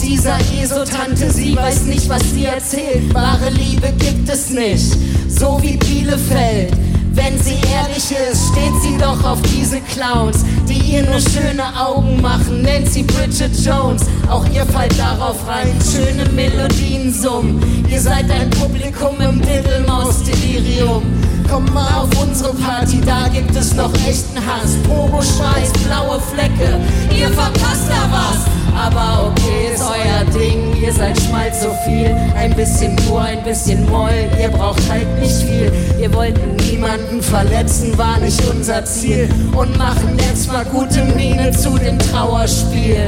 dieser 0.04 0.36
ESO-Tante, 0.60 1.30
sie 1.30 1.56
weiß 1.56 1.82
nicht, 1.84 2.08
was 2.08 2.22
sie 2.32 2.44
erzählt. 2.44 3.12
Wahre 3.14 3.50
Liebe 3.50 3.92
gibt 3.98 4.28
es 4.28 4.50
nicht, 4.50 4.96
so 5.28 5.58
wie 5.62 5.76
Bielefeld. 5.76 6.72
Wenn 7.12 7.40
sie 7.40 7.56
ehrlich 7.72 8.10
ist, 8.10 8.48
steht 8.52 8.82
sie 8.82 8.98
doch 8.98 9.24
auf 9.24 9.40
diese 9.42 9.80
Clowns, 9.80 10.44
die 10.68 10.94
ihr 10.94 11.02
nur 11.04 11.20
schöne 11.20 11.64
Augen 11.78 12.20
machen. 12.20 12.62
Nennt 12.62 12.92
sie 12.92 13.04
Bridget 13.04 13.56
Jones, 13.64 14.02
auch 14.28 14.44
ihr 14.52 14.66
fallt 14.66 14.98
darauf 14.98 15.46
rein. 15.46 15.72
Schöne 15.80 16.28
Melodien 16.30 17.12
summen, 17.12 17.62
ihr 17.88 18.00
seid 18.00 18.30
ein 18.30 18.50
Publikum 18.50 19.20
im 19.20 19.40
Diddlemaus-Delirium. 19.40 21.23
Komm 21.50 21.66
mal 21.72 21.86
auf 21.94 22.08
unsere 22.20 22.54
Party, 22.54 23.00
da 23.00 23.28
gibt 23.28 23.54
es 23.54 23.74
noch 23.74 23.92
echten 24.06 24.38
Hass. 24.38 24.76
Pogo-Schweiß, 24.88 25.72
blaue 25.84 26.20
Flecke, 26.20 26.80
ihr 27.16 27.28
verpasst 27.28 27.88
da 27.88 28.08
was. 28.10 28.54
Aber 28.76 29.28
okay, 29.28 29.72
ist 29.72 29.82
euer 29.82 30.24
Ding, 30.32 30.74
ihr 30.82 30.92
seid 30.92 31.20
schmalz 31.20 31.62
so 31.62 31.70
viel. 31.84 32.14
Ein 32.36 32.54
bisschen 32.54 32.96
nur, 33.06 33.20
ein 33.20 33.42
bisschen 33.44 33.88
Moll, 33.88 34.28
ihr 34.40 34.48
braucht 34.48 34.82
halt 34.90 35.06
nicht 35.20 35.36
viel. 35.42 35.72
Wir 35.96 36.12
wollten 36.12 36.56
niemanden 36.56 37.22
verletzen, 37.22 37.96
war 37.96 38.18
nicht 38.18 38.42
unser 38.46 38.84
Ziel. 38.84 39.28
Und 39.54 39.78
machen 39.78 40.16
jetzt 40.18 40.50
mal 40.50 40.64
gute 40.64 41.04
Miene 41.16 41.52
zu 41.52 41.78
dem 41.78 41.98
Trauerspiel. 41.98 43.06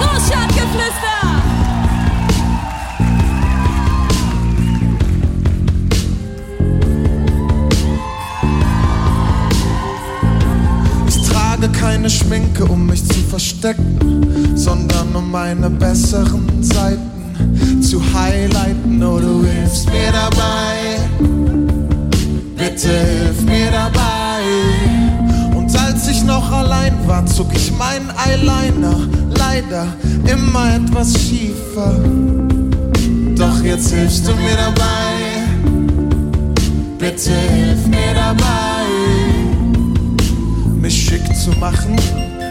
Großstadtgeflüster! 0.00 1.31
Keine 11.82 12.08
Schminke, 12.08 12.64
um 12.64 12.86
mich 12.86 13.04
zu 13.04 13.18
verstecken, 13.28 14.54
sondern 14.54 15.16
um 15.16 15.32
meine 15.32 15.68
besseren 15.68 16.62
Seiten 16.62 17.82
zu 17.82 18.00
highlighten. 18.14 19.02
Oh, 19.02 19.18
du 19.18 19.44
hilfst 19.44 19.86
mir 19.86 20.12
dabei, 20.12 21.00
bitte 22.56 22.88
hilf 22.88 23.42
mir 23.42 23.70
dabei. 23.72 24.42
Und 25.56 25.76
als 25.76 26.06
ich 26.06 26.22
noch 26.22 26.52
allein 26.52 26.94
war, 27.08 27.26
zog 27.26 27.52
ich 27.52 27.72
meinen 27.76 28.10
Eyeliner 28.16 29.08
leider 29.36 29.88
immer 30.32 30.76
etwas 30.76 31.14
schiefer. 31.14 31.96
Doch 33.36 33.60
jetzt 33.64 33.92
hilfst 33.92 34.28
du 34.28 34.32
mir 34.36 34.56
dabei, 34.56 35.10
bitte 36.98 37.32
hilf 37.32 37.88
mir 37.88 38.14
dabei 38.14 38.71
mich 40.82 41.04
schick 41.04 41.22
zu 41.36 41.52
machen, 41.60 41.94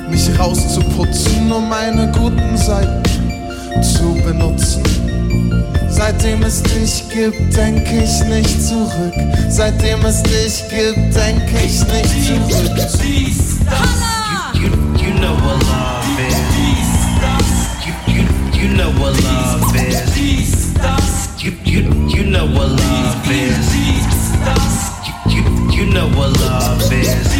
mich 0.09 0.39
rauszuputzen, 0.39 1.51
um 1.51 1.67
meine 1.67 2.09
guten 2.13 2.57
Seiten 2.57 3.03
zu 3.83 4.13
benutzen. 4.23 4.81
Seitdem 5.89 6.41
es 6.43 6.63
dich 6.63 7.03
gibt, 7.09 7.57
denk 7.57 7.85
ich 7.91 8.23
nicht 8.29 8.63
zurück. 8.63 9.13
Seitdem 9.49 10.05
es 10.05 10.23
dich 10.23 10.63
gibt, 10.69 11.13
denk 11.13 11.43
ich 11.61 11.85
nicht 11.85 12.25
zurück. 12.25 12.77
You 14.93 15.13
know 15.17 15.35
what 22.45 22.69
love 22.69 23.25
is. 23.25 23.57
You, 25.03 25.11
you, 25.25 25.43
you 25.75 25.85
know 25.91 26.07
what 26.15 26.39
love 26.39 26.93
is. 26.93 27.30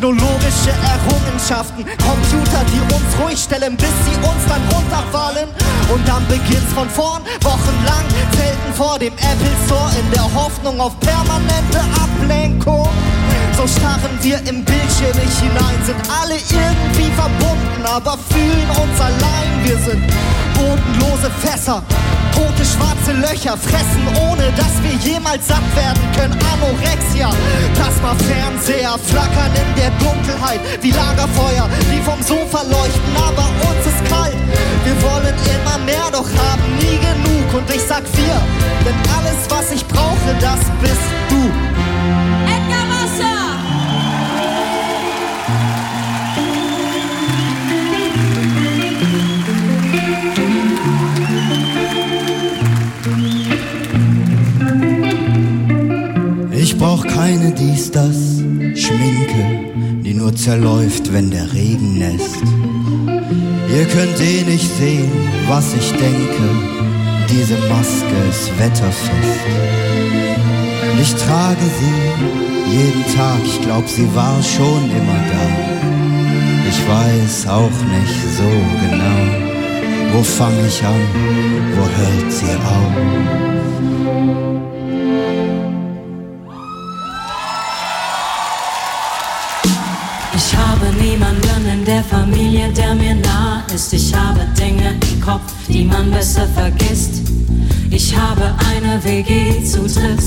Technologische 0.00 0.70
Errungenschaften. 0.70 1.84
Computer, 1.84 2.64
die 2.72 2.80
uns 2.94 3.10
ruhig 3.22 3.38
stellen, 3.38 3.76
bis 3.76 3.92
sie 4.04 4.16
uns 4.16 4.42
dann 4.48 4.62
runterfallen. 4.72 5.48
Und 5.92 6.08
dann 6.08 6.26
beginnt's 6.26 6.72
von 6.72 6.88
vorn, 6.88 7.22
wochenlang, 7.42 8.04
zelten 8.32 8.72
vor 8.74 8.98
dem 8.98 9.12
Apple 9.12 9.56
Store 9.66 9.90
in 10.00 10.10
der 10.10 10.24
Hoffnung 10.34 10.80
auf 10.80 10.98
permanente 11.00 11.80
Ablenkung. 12.00 12.88
So 13.56 13.66
starren 13.66 14.16
wir 14.22 14.38
im 14.48 14.64
Bildschirm 14.64 15.16
nicht 15.20 15.38
hinein, 15.38 15.76
sind 15.84 16.00
alle 16.08 16.36
irgendwie 16.36 17.12
verbunden, 17.12 17.84
aber 17.84 18.16
fühlen 18.30 18.70
uns 18.70 19.00
allein. 19.00 19.50
Wir 19.64 19.76
sind 19.76 20.02
bodenlose 20.54 21.30
Fässer, 21.42 21.82
tote 22.40 22.64
schwarze 22.64 23.12
Löcher, 23.12 23.56
fressen 23.56 24.04
ohne 24.28 24.50
dass 24.56 24.74
wir 24.82 24.96
jemals 25.04 25.46
satt 25.46 25.68
werden 25.76 26.02
können. 26.16 26.36
Anorexia, 26.52 27.30
Plasma-Fernseher 27.74 28.96
flackern 29.10 29.52
in 29.62 29.70
der 29.76 29.90
Dunkelheit 30.00 30.60
wie 30.80 30.90
Lagerfeuer, 30.90 31.68
die 31.92 32.00
vom 32.02 32.20
Sofa 32.22 32.62
leuchten, 32.62 33.14
aber 33.16 33.46
uns 33.68 33.82
ist 33.92 34.02
kalt. 34.08 34.40
Wir 34.84 34.96
wollen 35.02 35.34
immer 35.54 35.78
mehr, 35.84 36.08
doch 36.10 36.28
haben 36.48 36.66
nie 36.78 36.98
genug. 37.08 37.46
Und 37.52 37.68
ich 37.74 37.82
sag 37.82 38.04
wir, 38.16 38.38
denn 38.84 38.98
alles, 39.16 39.40
was 39.48 39.72
ich 39.72 39.84
brauche, 39.86 40.30
das 40.40 40.60
bist 40.80 41.08
du. 41.28 41.40
Edgar 42.46 42.86
Wasser! 42.88 43.49
Keine 57.20 57.52
dies, 57.52 57.90
das 57.90 58.16
Schminke, 58.82 59.44
die 60.02 60.14
nur 60.14 60.34
zerläuft, 60.34 61.12
wenn 61.12 61.30
der 61.30 61.52
Regen 61.52 61.98
nässt. 61.98 62.42
Ihr 63.76 63.84
könnt 63.94 64.18
eh 64.22 64.42
nicht 64.50 64.70
sehen, 64.78 65.12
was 65.46 65.74
ich 65.74 65.90
denke, 65.90 66.44
diese 67.28 67.58
Maske 67.68 68.16
ist 68.30 68.58
wetterfest. 68.58 69.10
Ich 70.98 71.14
trage 71.14 71.66
sie 71.78 72.74
jeden 72.74 73.04
Tag, 73.14 73.40
ich 73.44 73.60
glaub, 73.60 73.86
sie 73.86 74.08
war 74.14 74.42
schon 74.42 74.82
immer 74.98 75.20
da. 75.34 75.46
Ich 76.70 76.80
weiß 76.88 77.48
auch 77.48 77.78
nicht 77.96 78.20
so 78.38 78.50
genau, 78.84 79.20
wo 80.14 80.22
fang 80.22 80.54
ich 80.66 80.82
an, 80.82 81.02
wo 81.76 81.82
hört 81.82 82.32
sie 82.32 82.54
auf. 82.76 83.59
Habe 90.90 91.02
niemanden, 91.02 91.68
in 91.72 91.84
der 91.84 92.02
Familie, 92.02 92.72
der 92.72 92.94
mir 92.94 93.14
nah 93.14 93.62
ist. 93.74 93.92
Ich 93.92 94.14
habe 94.14 94.40
Dinge 94.58 94.94
im 95.12 95.20
Kopf, 95.20 95.52
die 95.68 95.84
man 95.84 96.10
besser 96.10 96.46
vergisst. 96.54 97.22
Ich 97.90 98.16
habe 98.16 98.54
eine 98.70 99.02
WG 99.04 99.64
zu 99.64 99.80
dritt. 99.82 100.22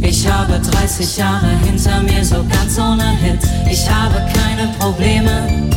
Ich 0.00 0.26
habe 0.28 0.60
30 0.60 1.16
Jahre 1.16 1.48
hinter 1.64 2.02
mir, 2.02 2.24
so 2.24 2.44
ganz 2.44 2.78
ohne 2.78 3.16
Hit. 3.18 3.40
Ich 3.70 3.88
habe 3.88 4.16
keine 4.32 4.68
Probleme. 4.78 5.70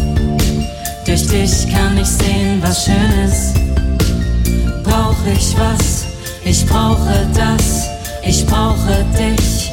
Durch 1.05 1.27
dich 1.27 1.71
kann 1.71 1.97
ich 1.97 2.07
sehen, 2.07 2.61
was 2.61 2.85
schön 2.85 3.11
ist. 3.25 3.53
Brauch 4.83 5.15
ich 5.33 5.55
was? 5.57 6.05
Ich 6.43 6.65
brauche 6.65 7.27
das. 7.33 7.87
Ich 8.23 8.45
brauche 8.45 9.05
dich 9.17 9.71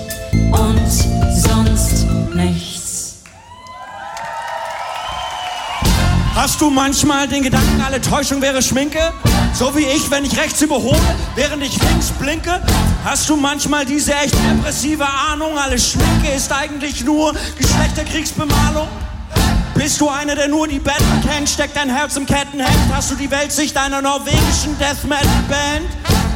und 0.52 0.88
sonst 1.34 2.06
nichts. 2.34 2.71
Hast 6.34 6.62
du 6.62 6.70
manchmal 6.70 7.28
den 7.28 7.42
Gedanken, 7.42 7.80
alle 7.82 8.00
Täuschung 8.00 8.40
wäre 8.40 8.62
Schminke? 8.62 9.12
So 9.52 9.76
wie 9.76 9.84
ich, 9.84 10.10
wenn 10.10 10.24
ich 10.24 10.36
rechts 10.38 10.62
überhole, 10.62 10.98
während 11.34 11.62
ich 11.62 11.78
links 11.82 12.10
blinke? 12.10 12.58
Hast 13.04 13.28
du 13.28 13.36
manchmal 13.36 13.84
diese 13.84 14.14
echt 14.14 14.34
depressive 14.34 15.06
Ahnung, 15.06 15.58
alle 15.58 15.78
Schminke 15.78 16.30
ist 16.34 16.50
eigentlich 16.50 17.04
nur 17.04 17.34
Geschlechterkriegsbemalung? 17.58 18.88
Bist 19.74 20.00
du 20.00 20.08
einer, 20.08 20.34
der 20.34 20.48
nur 20.48 20.66
die 20.66 20.78
Betten 20.78 21.22
kennt? 21.28 21.50
Steckt 21.50 21.76
dein 21.76 21.90
Herz 21.90 22.16
im 22.16 22.24
Kettenhemd? 22.24 22.94
Hast 22.94 23.10
du 23.10 23.14
die 23.14 23.30
Weltsicht 23.30 23.76
einer 23.76 24.00
norwegischen 24.00 24.78
Death 24.78 25.04
Metal 25.04 25.28
Band? 25.48 25.90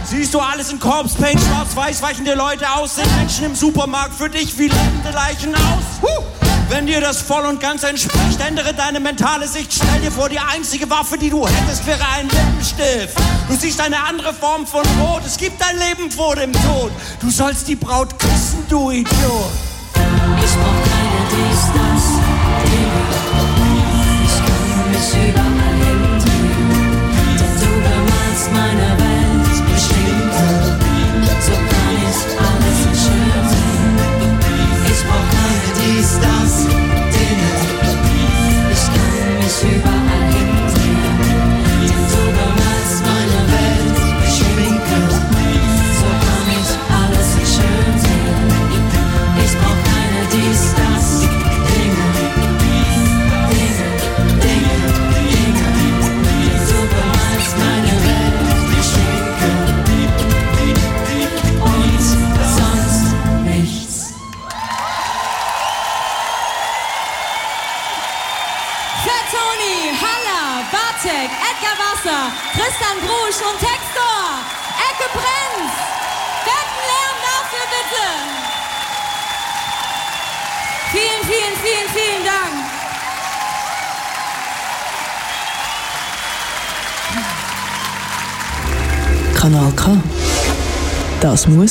Siehst 0.05 0.35
du 0.35 0.41
alles 0.41 0.71
in 0.71 0.79
Corpse 0.79 1.17
Paint, 1.17 1.41
schwarz-weiß 1.41 2.03
weichen 2.03 2.25
dir 2.25 2.37
Leute 2.37 2.71
aus? 2.71 2.97
Sind 2.97 3.17
Menschen 3.17 3.47
im 3.47 3.55
Supermarkt 3.55 4.15
für 4.15 4.29
dich 4.29 4.59
wie 4.59 4.69
lebende 4.69 5.11
Leichen 5.13 5.55
aus? 5.55 6.03
Huh! 6.03 6.36
Wenn 6.69 6.87
dir 6.87 7.01
das 7.01 7.23
voll 7.23 7.45
und 7.45 7.61
ganz 7.61 7.85
entspricht, 7.85 8.41
ändere 8.41 8.75
deine 8.75 8.99
mentale 8.99 9.47
Sicht. 9.47 9.73
Stell 9.73 10.01
dir 10.01 10.11
vor, 10.11 10.29
die 10.29 10.39
einzige 10.39 10.91
Waffe, 10.91 11.17
die 11.17 11.31
du 11.31 11.47
hättest, 11.47 11.87
wäre 11.87 12.05
ein 12.17 12.29
Lippenstift. 12.29 13.17
Du 13.49 13.55
siehst 13.55 13.81
eine 13.81 14.03
andere 14.05 14.35
Form 14.35 14.67
von 14.67 14.85
Rot. 15.01 15.23
Es 15.25 15.37
gibt 15.37 15.63
ein 15.63 15.79
Leben 15.79 16.11
vor 16.11 16.35
dem 16.35 16.53
Tod. 16.53 16.91
Du 17.21 17.31
sollst 17.31 17.69
die 17.69 17.77
Braut 17.77 18.19
küssen, 18.19 18.67
du 18.69 18.91
Idiot. 18.91 19.53
Ich 19.95 20.55
brauch 20.55 20.96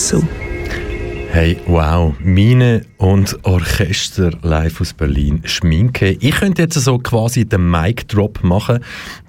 So. 0.06 0.22
Hey, 1.32 1.58
wow, 1.65 2.13
Mine 2.20 2.86
und 2.98 3.44
Orchester 3.44 4.30
live 4.44 4.80
aus 4.80 4.94
Berlin, 4.94 5.41
Schminke. 5.46 6.15
Ich 6.20 6.36
könnte 6.36 6.62
jetzt 6.62 6.76
so 6.76 7.00
quasi 7.00 7.44
den 7.44 7.72
Mic-Drop 7.72 8.44
machen, 8.44 8.82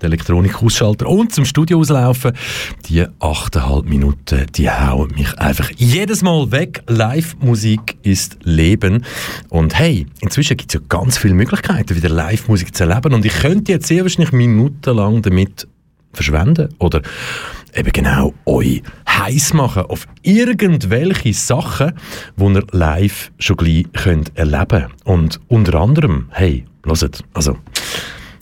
den 0.02 0.06
Elektronik-Ausschalter 0.08 1.08
und 1.08 1.32
zum 1.32 1.46
Studio 1.46 1.78
auslaufen. 1.78 2.32
Die 2.90 3.02
8,5 3.02 3.86
Minuten, 3.86 4.44
die 4.54 4.70
hauen 4.70 5.12
mich 5.14 5.38
einfach 5.38 5.70
jedes 5.78 6.20
Mal 6.20 6.52
weg. 6.52 6.82
Live-Musik 6.88 7.96
ist 8.02 8.36
Leben. 8.42 9.02
Und 9.48 9.78
hey, 9.78 10.06
inzwischen 10.20 10.58
gibt 10.58 10.74
es 10.74 10.78
ja 10.78 10.86
ganz 10.90 11.16
viele 11.16 11.32
Möglichkeiten, 11.32 11.96
wieder 11.96 12.10
Live-Musik 12.10 12.76
zu 12.76 12.84
erleben. 12.84 13.14
Und 13.14 13.24
ich 13.24 13.32
könnte 13.32 13.72
jetzt 13.72 13.86
sehr 13.86 14.02
wahrscheinlich 14.02 14.32
minutenlang 14.32 15.22
damit 15.22 15.66
verschwenden 16.12 16.74
oder 16.78 17.00
eben 17.76 17.92
genau 17.92 18.34
euch 18.44 18.82
heiß 19.08 19.54
machen 19.54 19.84
auf 19.84 20.06
irgendwelche 20.22 21.32
Sachen, 21.32 21.92
die 22.36 22.44
ihr 22.44 22.66
live 22.72 23.30
schon 23.38 23.56
gleich 23.56 23.86
könnt 23.92 24.36
erleben 24.36 24.86
Und 25.04 25.40
unter 25.48 25.80
anderem, 25.80 26.28
hey, 26.30 26.64
hört, 26.84 27.22
also 27.34 27.56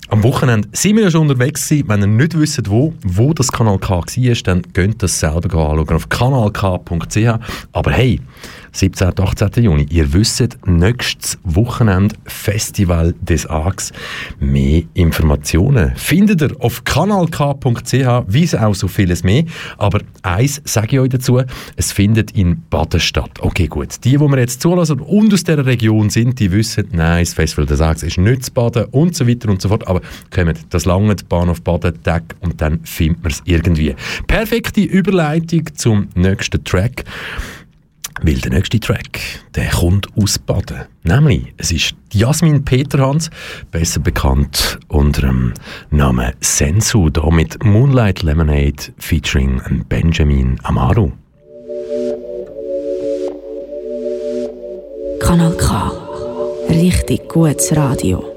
am 0.08 0.22
Wochenende 0.22 0.68
sind 0.72 0.96
wir 0.96 1.04
ja 1.04 1.10
schon 1.10 1.22
unterwegs 1.22 1.68
gewesen. 1.68 1.88
Wenn 1.88 2.00
ihr 2.02 2.06
nicht 2.06 2.38
wisst, 2.38 2.70
wo, 2.70 2.92
wo 3.04 3.32
das 3.32 3.50
Kanal 3.50 3.78
K 3.78 4.00
war, 4.00 4.34
dann 4.44 4.62
könnt 4.72 4.94
ihr 4.94 4.98
das 4.98 5.18
selber 5.18 5.70
anschauen 5.70 5.96
auf 5.96 6.08
kanalk.ch. 6.08 7.16
Aber 7.72 7.90
hey, 7.90 8.20
17. 8.74 9.08
und 9.08 9.20
18. 9.20 9.62
Juni, 9.62 9.86
ihr 9.88 10.12
wisst, 10.12 10.58
nächstes 10.66 11.38
Wochenende 11.44 12.16
Festival 12.24 13.14
des 13.20 13.46
Arcs. 13.46 13.92
Mehr 14.40 14.82
Informationen 14.94 15.92
findet 15.94 16.42
ihr 16.42 16.56
auf 16.58 16.82
kanalk.ch, 16.82 18.24
wie 18.26 18.58
auch 18.58 18.74
so 18.74 18.88
vieles 18.88 19.22
mehr. 19.22 19.44
Aber 19.78 20.00
eins 20.22 20.60
sage 20.64 20.96
ich 20.96 20.98
euch 20.98 21.10
dazu, 21.10 21.40
es 21.76 21.92
findet 21.92 22.32
in 22.32 22.62
Baden 22.68 22.98
statt. 22.98 23.30
Okay, 23.38 23.68
gut. 23.68 24.04
Die, 24.04 24.10
die 24.10 24.18
wir 24.18 24.38
jetzt 24.38 24.60
zulassen 24.60 24.98
und 24.98 25.32
aus 25.32 25.44
dieser 25.44 25.64
Region 25.64 26.10
sind, 26.10 26.40
die 26.40 26.50
wissen, 26.50 26.88
nein, 26.90 27.24
das 27.24 27.34
Festival 27.34 27.66
des 27.66 27.80
Arcs 27.80 28.02
ist 28.02 28.18
nicht 28.18 28.44
zu 28.44 28.52
Baden 28.52 28.86
und 28.86 29.14
so 29.14 29.28
weiter 29.28 29.50
und 29.50 29.62
so 29.62 29.68
fort. 29.68 29.86
Aber 29.86 30.00
kommt, 30.34 30.58
das 30.70 30.84
lange 30.84 31.14
Bahnhof 31.28 31.62
Baden, 31.62 32.02
Tag 32.02 32.24
und 32.40 32.60
dann 32.60 32.80
findet 32.82 33.22
man 33.22 33.30
es 33.30 33.40
irgendwie. 33.44 33.94
Perfekte 34.26 34.80
Überleitung 34.80 35.64
zum 35.76 36.08
nächsten 36.16 36.64
Track. 36.64 37.04
Weil 38.26 38.36
der 38.36 38.52
nächste 38.52 38.80
Track, 38.80 39.20
der 39.54 39.68
kommt 39.68 40.08
aus 40.16 40.38
Baden. 40.38 40.86
Nämlich, 41.02 41.52
es 41.58 41.70
ist 41.70 41.94
Jasmin 42.10 42.64
Peterhans, 42.64 43.28
besser 43.70 44.00
bekannt 44.00 44.78
unter 44.88 45.26
dem 45.26 45.52
Namen 45.90 46.32
Sensu, 46.40 47.10
da 47.10 47.28
mit 47.28 47.62
Moonlight 47.62 48.22
Lemonade 48.22 48.82
featuring 48.96 49.60
Benjamin 49.90 50.58
Amaru. 50.62 51.12
Kanal 55.20 55.54
K. 55.58 55.92
Richtig 56.70 57.28
gutes 57.28 57.76
Radio. 57.76 58.33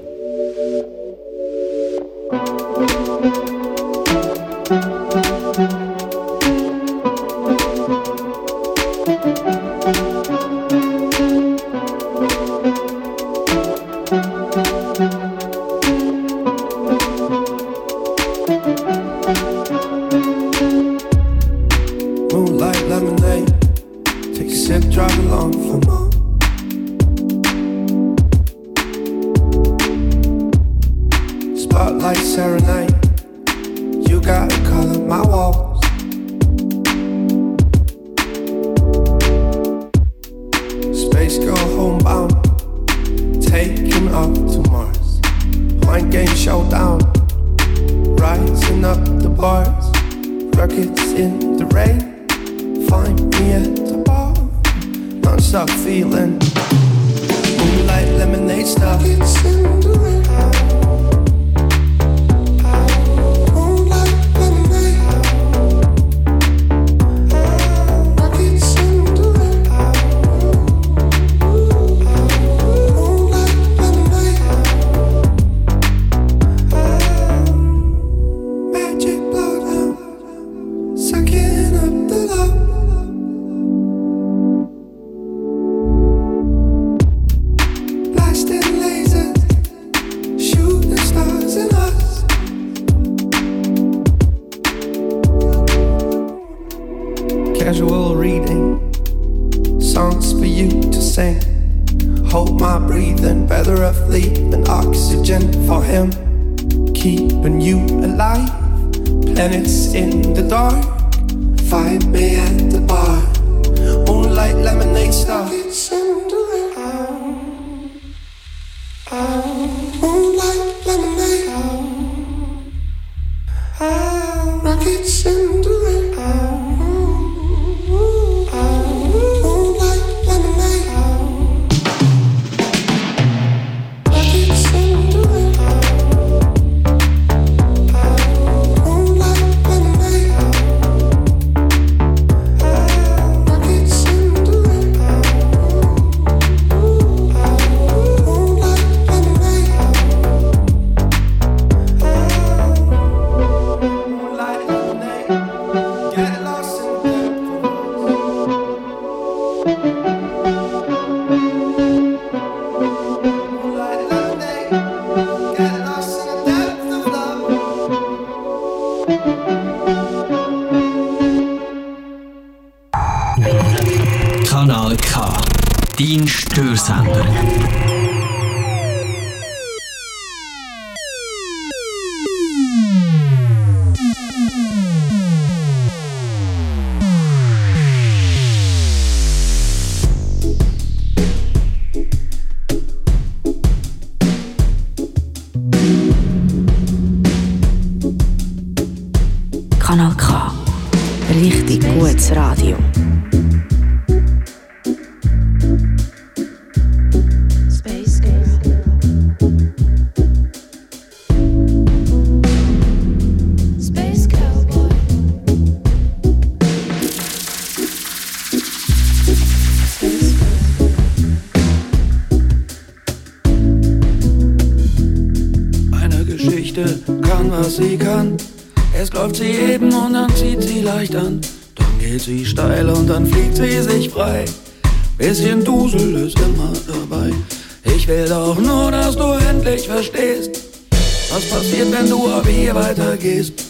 Weitergehst. 243.18 243.64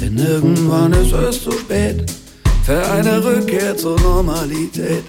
Denn 0.00 0.18
irgendwann 0.18 0.92
ist 0.92 1.12
es 1.12 1.42
zu 1.42 1.52
spät 1.52 2.10
für 2.64 2.84
eine 2.90 3.22
Rückkehr 3.22 3.76
zur 3.76 3.98
Normalität. 4.00 5.04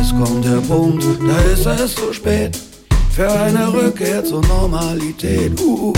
Es 0.00 0.10
kommt 0.10 0.44
der 0.44 0.60
Punkt, 0.60 1.04
da 1.26 1.38
ist 1.52 1.66
es 1.66 1.94
zu 1.94 2.12
spät 2.12 2.58
für 3.10 3.30
eine 3.30 3.72
Rückkehr 3.72 4.24
zur 4.24 4.40
Normalität. 4.46 5.60
Uh, 5.60 5.64
uh, 5.64 5.88
uh, 5.88 5.90
uh. 5.90 5.94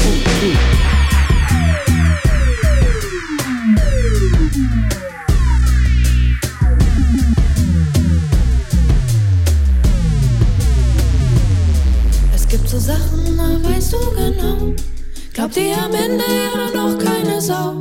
Es 12.35 12.49
gibt 12.49 12.69
so 12.69 12.79
Sachen, 12.79 13.37
da 13.37 13.69
weißt 13.69 13.93
du 13.93 13.99
genau. 14.17 14.94
Glaubt 15.35 15.57
die 15.57 15.72
am 15.72 15.93
Ende 15.93 16.22
ja 16.22 16.70
noch 16.80 16.97
keine 16.97 17.41
Sau. 17.41 17.74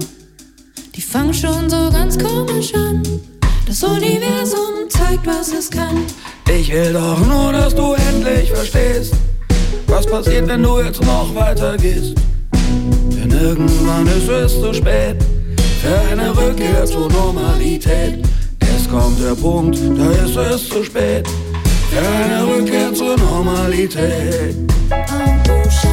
Die 0.96 1.02
fangen 1.02 1.36
schon 1.36 1.70
so 1.70 1.92
ganz 1.92 2.18
komisch 2.18 2.74
an. 2.74 3.04
Das 3.68 3.84
Universum 3.84 4.90
zeigt, 4.90 5.28
was 5.28 5.54
es 5.54 5.70
kann. 5.70 6.04
Ich 6.50 6.74
will 6.74 6.94
doch 6.94 7.20
nur, 7.20 7.54
dass 7.54 7.76
du 7.76 7.94
endlich 8.10 8.52
verstehst, 8.52 9.14
was 9.86 10.08
passiert, 10.08 10.48
wenn 10.48 10.64
du 10.64 10.80
jetzt 10.80 11.04
noch 11.04 11.36
weiter 11.36 11.78
gehst. 11.78 12.16
Denn 13.12 13.30
irgendwann 13.30 14.08
ist 14.08 14.28
es 14.28 14.60
zu 14.60 14.74
spät 14.74 15.24
für 15.80 16.12
eine 16.12 16.36
Rückkehr 16.36 16.86
zur 16.86 17.08
Normalität. 17.12 18.26
Es 18.62 18.90
kommt 18.90 19.24
der 19.24 19.36
Punkt, 19.36 19.78
da 19.96 20.10
ist 20.26 20.36
es 20.36 20.70
zu 20.70 20.84
spät 20.84 21.28
für 21.92 22.02
eine 22.02 22.48
Rückkehr 22.48 22.92
zur 22.96 23.16
Normalität. 23.16 24.56
Au, 24.90 25.93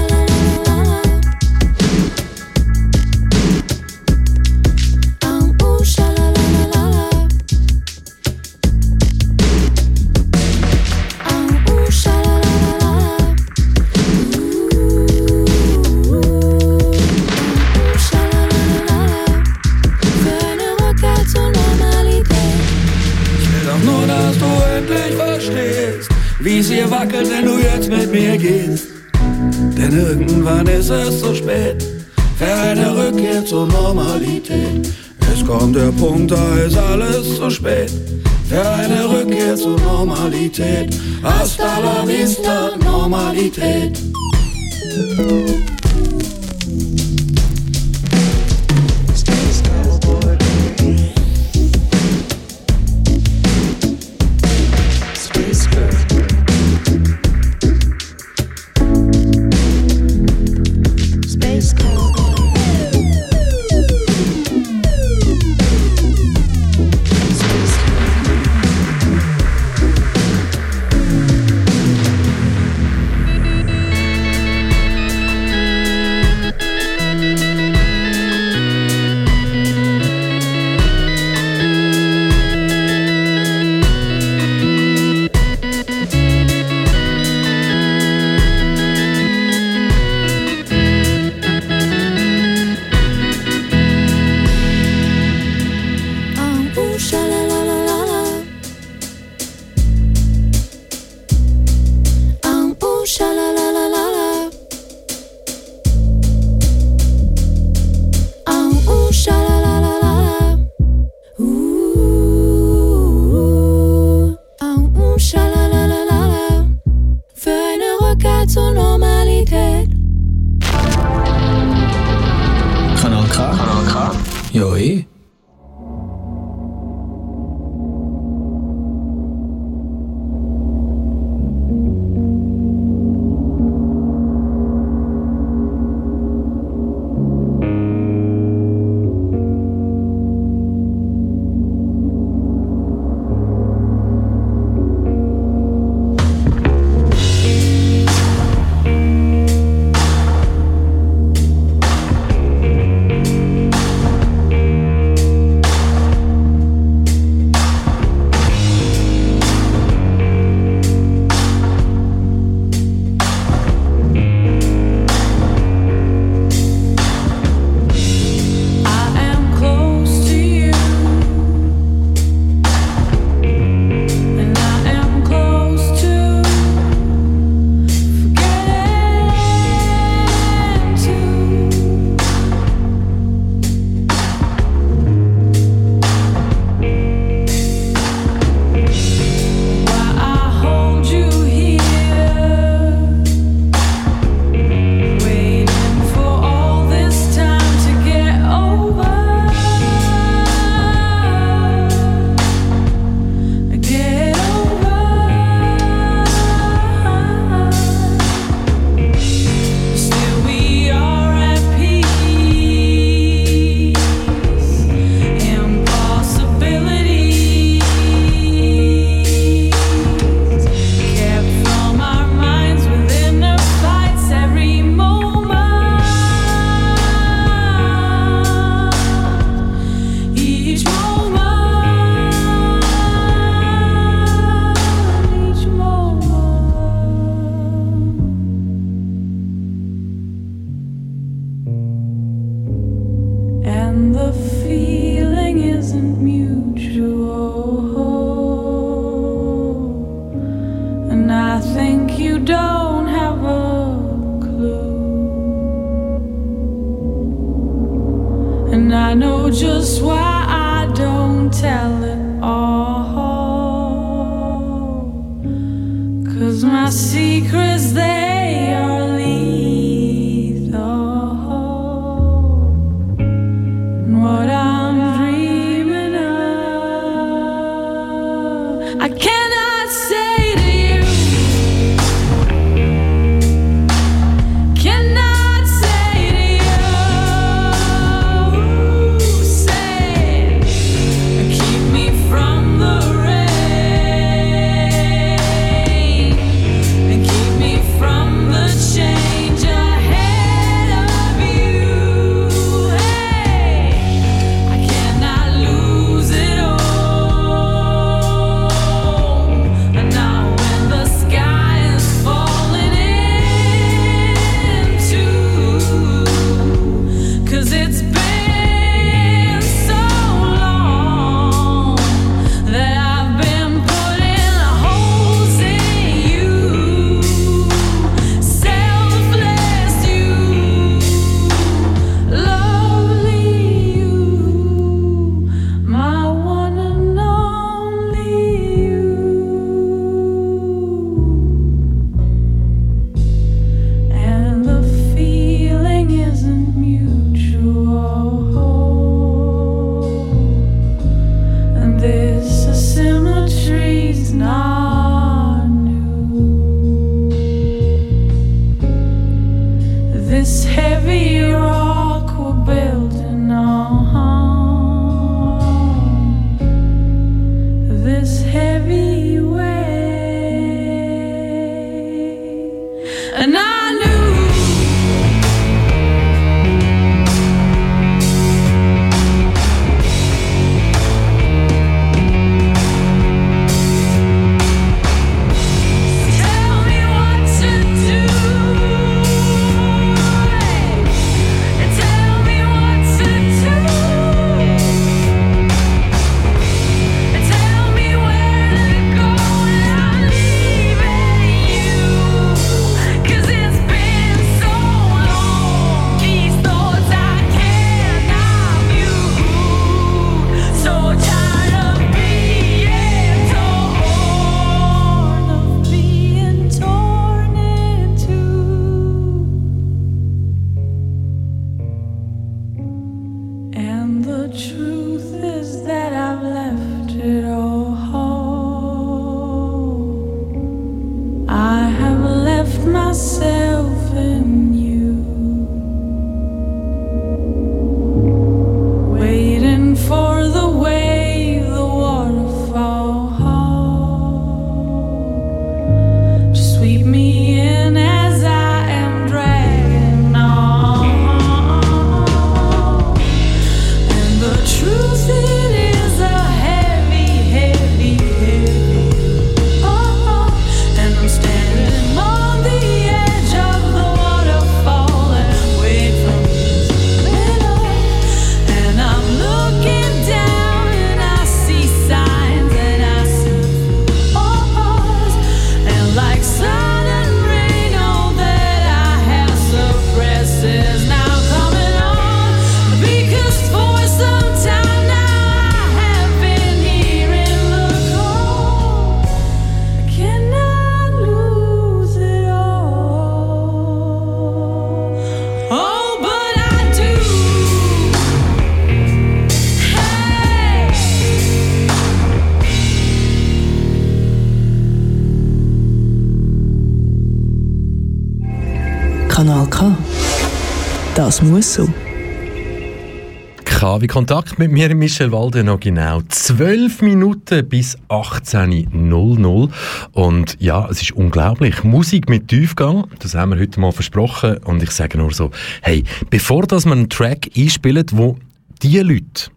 habe 513.90 514.06
Kontakt 514.06 514.56
mit 514.60 514.70
mir, 514.70 514.94
Michel 514.94 515.32
Walde, 515.32 515.64
noch 515.64 515.80
genau 515.80 516.20
12 516.28 517.02
Minuten 517.02 517.68
bis 517.68 517.98
18.00 518.08 519.44
Uhr. 519.44 519.68
Und 520.12 520.56
ja, 520.60 520.88
es 520.88 521.02
ist 521.02 521.10
unglaublich. 521.12 521.82
Musik 521.82 522.28
mit 522.28 522.46
Tiefgang, 522.46 523.08
das 523.18 523.34
haben 523.34 523.50
wir 523.50 523.58
heute 523.58 523.80
mal 523.80 523.90
versprochen. 523.90 524.58
Und 524.58 524.80
ich 524.80 524.92
sage 524.92 525.18
nur 525.18 525.32
so, 525.32 525.50
hey, 525.82 526.04
bevor 526.30 526.68
dass 526.68 526.84
man 526.84 526.98
einen 526.98 527.08
Track 527.08 527.50
einspielt, 527.56 528.16
wo 528.16 528.36
die 528.80 529.00
Leute 529.00 529.50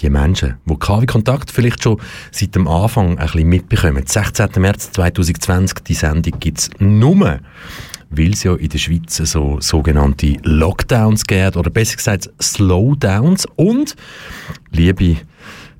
die 0.00 0.10
Menschen, 0.10 0.58
die 0.64 0.76
KW 0.76 1.06
Kontakt 1.06 1.50
vielleicht 1.50 1.82
schon 1.82 2.00
seit 2.30 2.54
dem 2.54 2.68
Anfang 2.68 3.18
ein 3.18 3.26
bisschen 3.26 3.48
mitbekommen. 3.48 4.04
16. 4.06 4.48
März 4.58 4.92
2020, 4.92 5.80
die 5.80 5.94
Sendung 5.94 6.38
gibt 6.38 6.58
es 6.58 6.70
nur 6.78 7.40
weil 8.12 8.32
es 8.32 8.44
ja 8.44 8.54
in 8.54 8.68
der 8.68 8.78
Schweiz 8.78 9.16
so 9.16 9.58
sogenannte 9.60 10.36
Lockdowns 10.42 11.26
gibt 11.26 11.56
oder 11.56 11.70
besser 11.70 11.96
gesagt 11.96 12.30
Slowdowns. 12.40 13.46
Und 13.56 13.96
liebe 14.70 15.16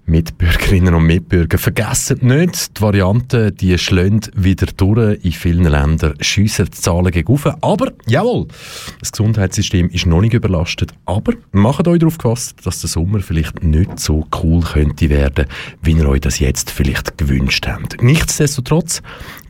Mitbürgerinnen 0.05 0.95
und 0.95 1.07
Mitbürger, 1.07 1.59
vergessen 1.59 2.19
nicht, 2.23 2.77
die 2.77 2.83
Variante, 2.83 3.53
die 3.53 3.79
schlönt 3.79 4.31
wieder 4.35 4.67
durch. 4.77 5.25
In 5.25 5.33
vielen 5.33 5.65
Ländern 5.65 6.15
schiessen 6.21 6.67
die 6.67 6.73
Zahlen 6.73 7.13
gegen. 7.13 7.39
Aber, 7.61 7.93
jawohl, 8.07 8.49
das 8.99 9.13
Gesundheitssystem 9.13 9.89
ist 9.91 10.07
noch 10.07 10.21
nicht 10.21 10.35
überlastet. 10.35 10.93
Aber 11.07 11.35
macht 11.53 11.87
euch 11.87 12.01
darauf 12.01 12.19
gefasst, 12.19 12.57
dass 12.65 12.81
der 12.81 12.91
Sommer 12.91 13.21
vielleicht 13.21 13.63
nicht 13.63 14.01
so 14.01 14.27
cool 14.43 14.63
könnte 14.63 15.09
werden, 15.09 15.47
wie 15.83 15.93
ihr 15.93 16.09
euch 16.09 16.21
das 16.21 16.41
jetzt 16.41 16.71
vielleicht 16.71 17.17
gewünscht 17.17 17.67
habt. 17.69 18.03
Nichtsdestotrotz, 18.03 19.03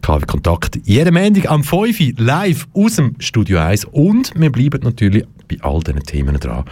KW 0.02 0.26
Kontakt 0.26 0.78
jeden 0.84 1.14
Montag 1.14 1.50
am 1.50 1.64
5 1.64 2.00
Uhr 2.00 2.12
live 2.18 2.68
aus 2.74 2.96
dem 2.96 3.14
Studio 3.20 3.58
1 3.58 3.86
und 3.86 4.32
wir 4.34 4.50
bleiben 4.50 4.80
natürlich 4.82 5.24
bei 5.48 5.56
all 5.62 5.80
diesen 5.80 6.02
Themen 6.02 6.38
dran, 6.38 6.64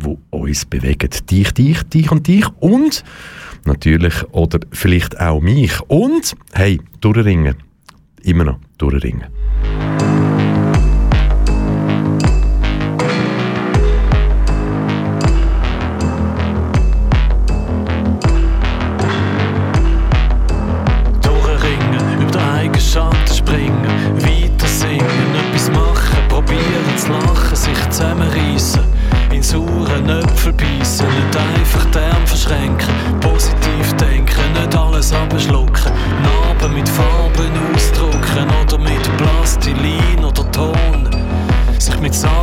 die 0.00 0.18
uns 0.30 0.64
bewegen. 0.64 1.10
Dich, 1.30 1.52
dich, 1.52 1.82
dich 1.84 2.10
und 2.10 2.26
dich 2.26 2.46
und 2.60 3.04
natürlich 3.64 4.14
oder 4.32 4.60
vielleicht 4.72 5.20
auch 5.20 5.40
mich. 5.40 5.80
Und, 5.88 6.34
hey, 6.52 6.80
durchringen. 7.00 7.56
Immer 8.22 8.44
noch 8.44 8.58
durchringen. 8.78 9.28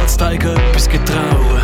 Mit 0.07 0.19
Salzteig 0.19 0.45
etwas 0.45 0.89
getrauen. 0.89 1.61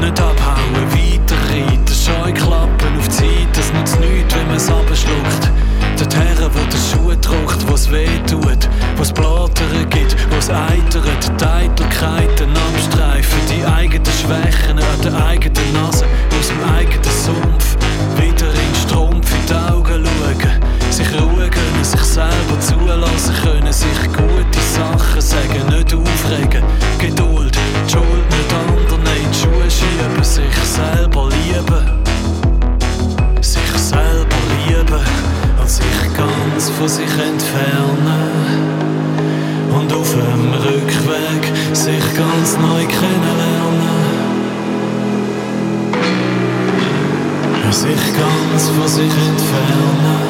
Nicht 0.00 0.20
abhauen, 0.20 0.86
weiterreiten, 0.92 1.94
Scheuklappen 1.94 2.98
auf 2.98 3.08
die 3.08 3.14
Seite, 3.14 3.60
es 3.60 3.72
nützt 3.72 4.00
nichts, 4.00 4.34
wenn 4.34 4.46
man 4.46 4.56
es 4.56 4.68
abschluckt. 4.68 5.50
Dorthin, 5.98 6.50
wo 6.52 6.58
der 6.58 6.78
Schuh 6.78 7.20
druckt, 7.20 7.68
wo 7.68 7.74
es 7.74 7.90
weh 7.90 8.08
tut, 8.26 8.68
wo 8.96 9.02
es 9.02 9.12
Blattern 9.12 9.88
gibt, 9.90 10.16
wo 10.30 10.36
es 10.36 10.50
eitert, 10.50 11.40
die 11.40 11.44
Eitelkeiten 11.44 12.50
am 12.50 12.92
Streifen, 12.92 13.38
die 13.48 13.64
eigenen 13.64 14.04
Schwächen 14.04 14.78
an 14.78 15.00
der 15.02 15.26
eigenen 15.26 15.72
Nase, 15.72 16.06
aus 16.38 16.48
dem 16.48 16.74
eigenen 16.74 17.04
Sumpf, 17.04 17.76
wieder 18.16 18.48
in 18.48 18.56
den 18.56 18.74
Strumpf 18.86 19.30
in 19.32 19.46
die 19.46 19.54
Augen 19.54 20.04
schauen, 20.04 20.90
sich 20.90 21.08
ruhen 21.20 21.50
können, 21.50 21.84
sich 21.84 22.00
selber 22.00 22.58
zulassen 22.60 23.34
können, 23.42 23.72
sich 23.72 24.02
gute 24.12 24.60
Sachen 24.74 25.20
sagen, 25.20 25.66
nicht 25.70 25.94
aufregen, 25.94 26.62
sich 30.34 30.56
selber 30.64 31.28
lieben, 31.28 32.02
sich 33.40 33.72
selber 33.76 34.36
lieben 34.66 35.04
und 35.60 35.70
sich 35.70 36.00
ganz 36.16 36.70
von 36.70 36.88
sich 36.88 37.06
entfernen 37.06 38.32
und 39.78 39.92
auf 39.92 40.10
dem 40.10 40.52
Rückweg 40.54 41.42
sich 41.72 42.04
ganz 42.16 42.58
neu 42.58 42.84
kennenlernen. 42.84 43.94
Sich 47.70 48.04
ganz 48.18 48.68
von 48.70 48.88
sich 48.88 49.14
entfernen 49.30 50.20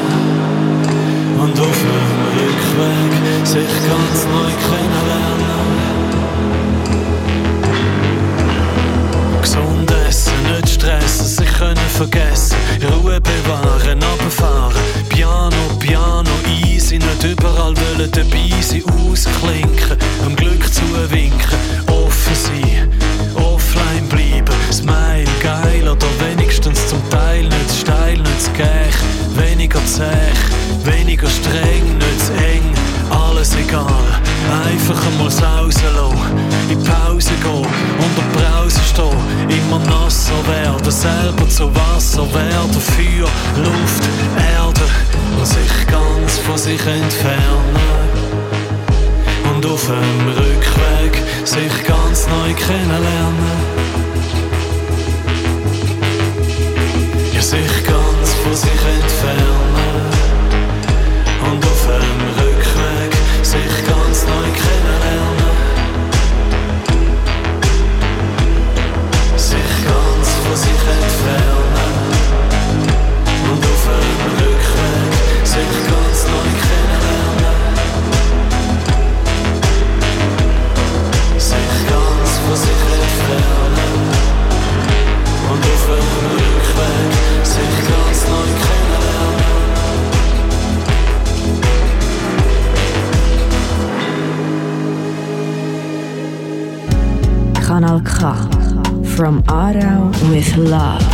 und 1.43 1.61
auf 1.61 1.79
dem 1.89 2.13
Rückweg 2.37 3.47
sich 3.47 3.73
ganz 3.89 4.19
neu 4.35 4.53
kennenlernen. 4.69 5.84
Nicht 10.57 10.69
stressen, 10.69 11.27
sich 11.27 11.53
können 11.59 11.77
vergessen, 11.97 12.57
Ruhe 12.83 13.21
bewahren, 13.21 14.03
runterfahren, 14.03 14.83
Piano, 15.09 15.57
Piano, 15.79 16.31
easy, 16.67 16.99
nicht 16.99 17.25
überall 17.25 17.75
wollen 17.77 18.11
dabei 18.11 18.51
sein, 18.61 18.83
ausklinken, 19.09 19.99
am 20.25 20.37
Glück 20.37 20.73
zuwinken, 20.73 21.59
nasser 40.35 40.49
werden, 40.49 40.91
selber 40.91 41.49
zu 41.49 41.75
Wasser 41.75 42.27
werden, 42.35 42.81
Feuer, 42.81 43.29
Luft, 43.57 44.05
Erde 44.37 44.83
und 45.39 45.47
sich 45.47 45.87
ganz 45.87 46.39
von 46.39 46.59
sich 46.59 46.81
entfernen. 46.87 47.77
Und 49.55 49.67
auf 49.67 49.87
dem 49.87 50.29
Rückweg 50.29 51.23
sich 51.45 51.87
ganz 51.87 52.27
neu 52.27 52.55
kennenlernen. 52.55 53.35
Ja, 57.33 57.43
sich 57.43 57.85
ganz 57.85 58.35
von 58.43 58.55
sich 58.55 58.71
entfernen. 58.71 60.04
Love. 100.57 101.05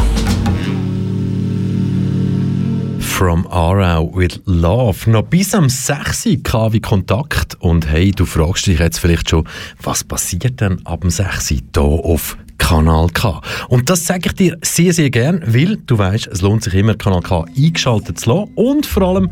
From 3.00 3.46
Aarau 3.46 4.14
with 4.14 4.40
Love. 4.44 5.10
Noch 5.10 5.22
bis 5.22 5.54
am 5.54 5.70
6. 5.70 6.42
KW 6.42 6.80
Kontakt. 6.80 7.56
Und 7.60 7.88
hey, 7.88 8.10
du 8.10 8.26
fragst 8.26 8.66
dich 8.66 8.78
jetzt 8.78 8.98
vielleicht 8.98 9.30
schon, 9.30 9.48
was 9.82 10.04
passiert 10.04 10.60
denn 10.60 10.84
ab 10.84 11.00
dem 11.00 11.10
6. 11.10 11.48
hier 11.48 11.62
auf 11.82 12.36
Kanal 12.58 13.08
K? 13.08 13.40
Und 13.68 13.88
das 13.88 14.04
sage 14.04 14.26
ich 14.26 14.32
dir 14.34 14.58
sehr, 14.62 14.92
sehr 14.92 15.08
gern, 15.08 15.42
weil 15.46 15.78
du 15.86 15.96
weißt, 15.96 16.26
es 16.26 16.42
lohnt 16.42 16.62
sich 16.62 16.74
immer, 16.74 16.94
Kanal 16.94 17.22
K 17.22 17.46
eingeschaltet 17.56 18.20
zu 18.20 18.30
lassen 18.30 18.52
und 18.56 18.84
vor 18.84 19.02
allem 19.04 19.30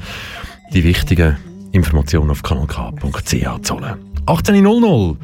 die 0.72 0.84
wichtigen 0.84 1.36
Informationen 1.72 2.30
auf 2.30 2.42
kanalk.ch 2.42 3.62
zu 3.62 3.74
holen. 3.74 3.94
18.00 4.26 5.16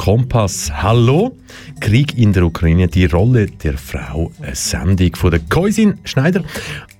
Kompass, 0.00 0.72
hallo. 0.72 1.36
Krieg 1.78 2.16
in 2.16 2.32
der 2.32 2.44
Ukraine, 2.44 2.88
die 2.88 3.04
Rolle 3.04 3.48
der 3.48 3.76
Frau. 3.76 4.32
Eine 4.40 4.54
Sendung 4.54 5.14
von 5.14 5.30
der 5.30 5.40
Koisin 5.40 5.98
Schneider. 6.04 6.42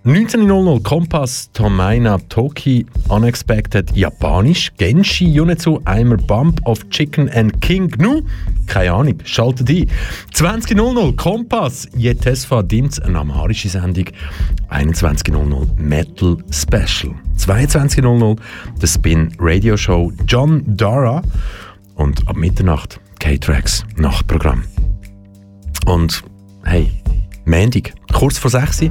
19.00 0.05 0.83
Kompass, 0.83 1.51
Tomaina 1.55 2.19
Toki, 2.29 2.85
Unexpected, 3.09 3.97
Japanisch, 3.97 4.71
Genshi 4.77 5.33
Yunetsu, 5.33 5.81
Eimer 5.87 6.19
Bump 6.19 6.61
of 6.67 6.91
Chicken 6.91 7.31
and 7.31 7.59
King 7.63 7.89
Gnu. 7.89 8.21
Keine 8.67 8.93
Ahnung, 8.93 9.15
schaltet 9.25 9.71
ein. 9.71 9.87
20.00 10.35 11.17
Kompass, 11.17 11.89
Jetesfa 11.97 12.63
Dimz, 12.63 12.99
eine 12.99 13.21
amharische 13.21 13.71
Sendung. 13.71 14.09
21.00 14.69 15.69
Metal 15.79 16.37
Special. 16.51 17.15
22.00 17.39 18.37
The 18.79 18.87
Spin 18.87 19.33
Radio 19.39 19.79
Show 19.79 20.13
John 20.27 20.63
Dara 20.67 21.23
und 22.01 22.27
ab 22.29 22.37
Mitternacht 22.37 22.99
K-Tracks 23.19 23.85
Nachtprogramm. 23.97 24.65
Und 25.85 26.25
hey, 26.65 26.91
Mendig, 27.45 27.93
kurz 28.13 28.39
vor 28.39 28.51
6 28.51 28.83
Uhr, 28.83 28.91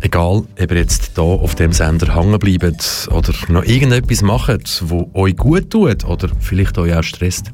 egal 0.00 0.38
ob 0.38 0.58
ihr 0.58 0.76
jetzt 0.76 1.12
hier 1.14 1.22
auf 1.22 1.54
dem 1.54 1.72
Sender 1.72 2.14
hängen 2.14 2.38
bleibt 2.38 3.08
oder 3.12 3.32
noch 3.48 3.64
irgendetwas 3.64 4.22
macht, 4.22 4.82
wo 4.88 5.08
euch 5.14 5.36
gut 5.36 5.70
tut 5.70 6.04
oder 6.04 6.28
vielleicht 6.40 6.78
euch 6.78 6.94
auch 6.94 7.02
stresst, 7.02 7.52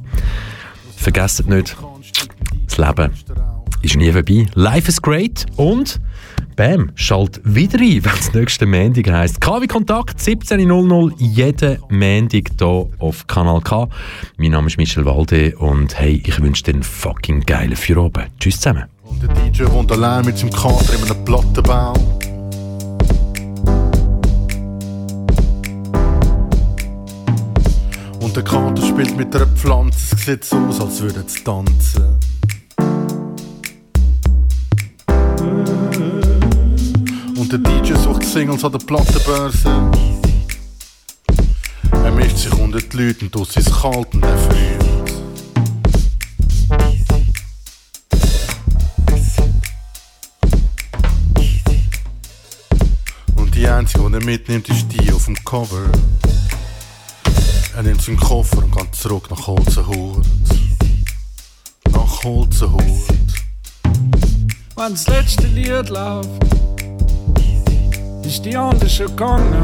vergesst 0.95 1.47
nicht, 1.47 1.77
das 2.65 2.77
Leben 2.77 3.11
ist 3.81 3.95
nie 3.95 4.11
vorbei. 4.11 4.47
Life 4.55 4.87
is 4.87 5.01
great 5.01 5.45
und 5.55 5.99
Bam, 6.55 6.91
schalt 6.95 7.41
wieder 7.43 7.79
ein, 7.79 8.03
wenn 8.03 8.13
es 8.19 8.33
nächste 8.33 8.65
Montag 8.65 9.09
heisst. 9.11 9.39
KW 9.41 9.67
Kontakt 9.67 10.19
17.00 10.19 11.13
jeden 11.17 11.77
Montag 11.89 12.49
hier 12.59 12.87
auf 12.99 13.27
Kanal 13.27 13.61
K. 13.61 13.87
Mein 14.37 14.51
Name 14.51 14.67
ist 14.67 14.77
Michel 14.77 15.05
Walde 15.05 15.55
und 15.57 15.97
hey, 15.97 16.21
ich 16.25 16.41
wünsche 16.41 16.63
dir 16.63 16.73
einen 16.73 16.83
fucking 16.83 17.41
geilen 17.41 17.75
Feierabend. 17.75 18.29
Tschüss 18.39 18.57
zusammen. 18.57 18.85
Und 19.03 19.23
der 19.23 19.29
DJ 19.29 19.63
wohnt 19.71 19.91
allein 19.91 20.25
mit 20.25 20.37
seinem 20.37 20.51
Kater 20.51 20.93
in 20.93 21.11
einem 21.11 21.25
Plattenbau. 21.25 21.93
Und 28.19 28.35
der 28.35 28.43
Kater 28.43 28.85
spielt 28.85 29.17
mit 29.17 29.35
einer 29.35 29.47
Pflanze, 29.47 30.15
es 30.15 30.25
sieht 30.25 30.43
so 30.43 30.57
aus, 30.57 30.81
als 30.81 31.01
würde 31.01 31.23
es 31.25 31.43
tanzen. 31.43 32.19
Der 37.51 37.57
DJ 37.57 37.95
sucht 37.95 38.23
Singles 38.25 38.63
an 38.63 38.73
der 38.73 38.77
Plattenbörse. 38.77 39.91
Er 41.91 42.11
mischt 42.11 42.37
sich 42.37 42.53
unter 42.53 42.77
die 42.77 42.95
Leute 42.95 43.25
und 43.25 43.31
tut 43.31 43.57
es 43.57 43.65
kalt 43.65 44.13
und 44.13 44.23
er 44.23 44.37
friert. 44.37 44.85
Und 53.35 53.55
die 53.55 53.67
einzige, 53.67 54.07
die 54.09 54.13
er 54.13 54.23
mitnimmt, 54.23 54.69
ist 54.69 54.87
die 54.89 55.11
auf 55.11 55.25
dem 55.25 55.43
Cover. 55.43 55.89
Er 57.75 57.81
nimmt 57.81 58.03
seinen 58.03 58.19
Koffer 58.19 58.59
und 58.59 58.77
geht 58.77 58.93
zurück 58.93 59.27
nach 59.31 59.47
Holzenhut. 59.47 60.23
Nach 61.91 62.23
Holzenhut. 62.23 62.83
Wenn 64.75 64.91
das 64.91 65.07
letzte 65.07 65.47
Lied 65.47 65.89
läuft, 65.89 66.58
ist 68.29 68.45
die 68.45 68.51
schon 68.51 69.07
gegangen. 69.07 69.63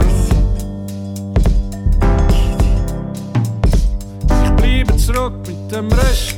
Ich 4.44 4.52
bleibe 4.56 4.98
zurück 4.98 5.34
mit 5.46 5.72
dem 5.72 5.92
Rest 5.92 6.38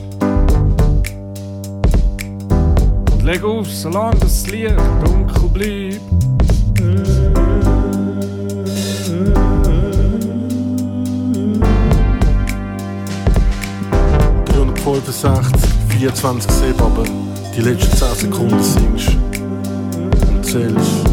und 3.13 3.23
leg 3.23 3.41
auf, 3.45 3.67
solange 3.67 4.17
das 4.17 4.45
Licht 4.47 4.75
dunkel 5.05 5.49
bleibt. 5.53 6.01
365, 14.83 15.69
24 15.89 16.51
7, 16.51 16.79
aber 16.81 17.03
die 17.55 17.61
letzten 17.61 17.95
10 17.95 18.15
Sekunden 18.15 18.63
singst 18.63 19.15
und 20.27 20.45
zählst. 20.45 21.06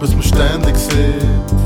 Bis 0.00 0.14
man 0.14 0.22
ständig 0.22 0.76
sieht. 0.78 1.59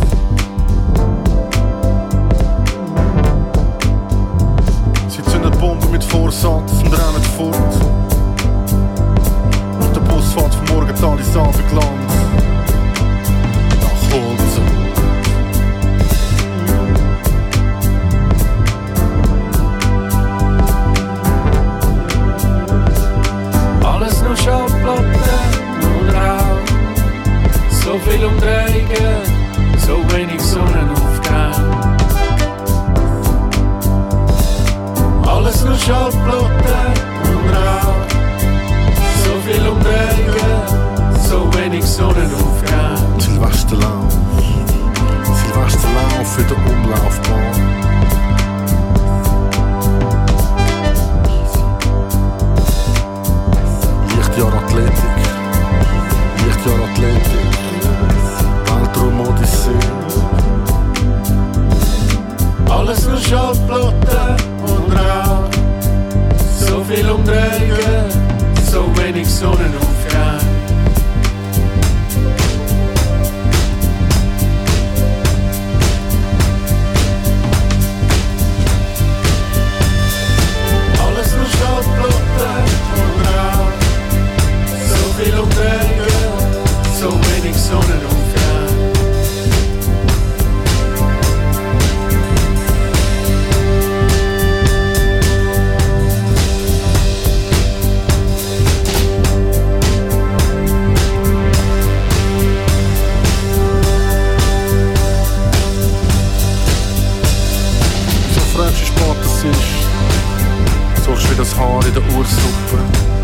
har 111.58 111.86
i 111.88 111.90
det 111.90 112.04
ordstoppet. 112.18 113.23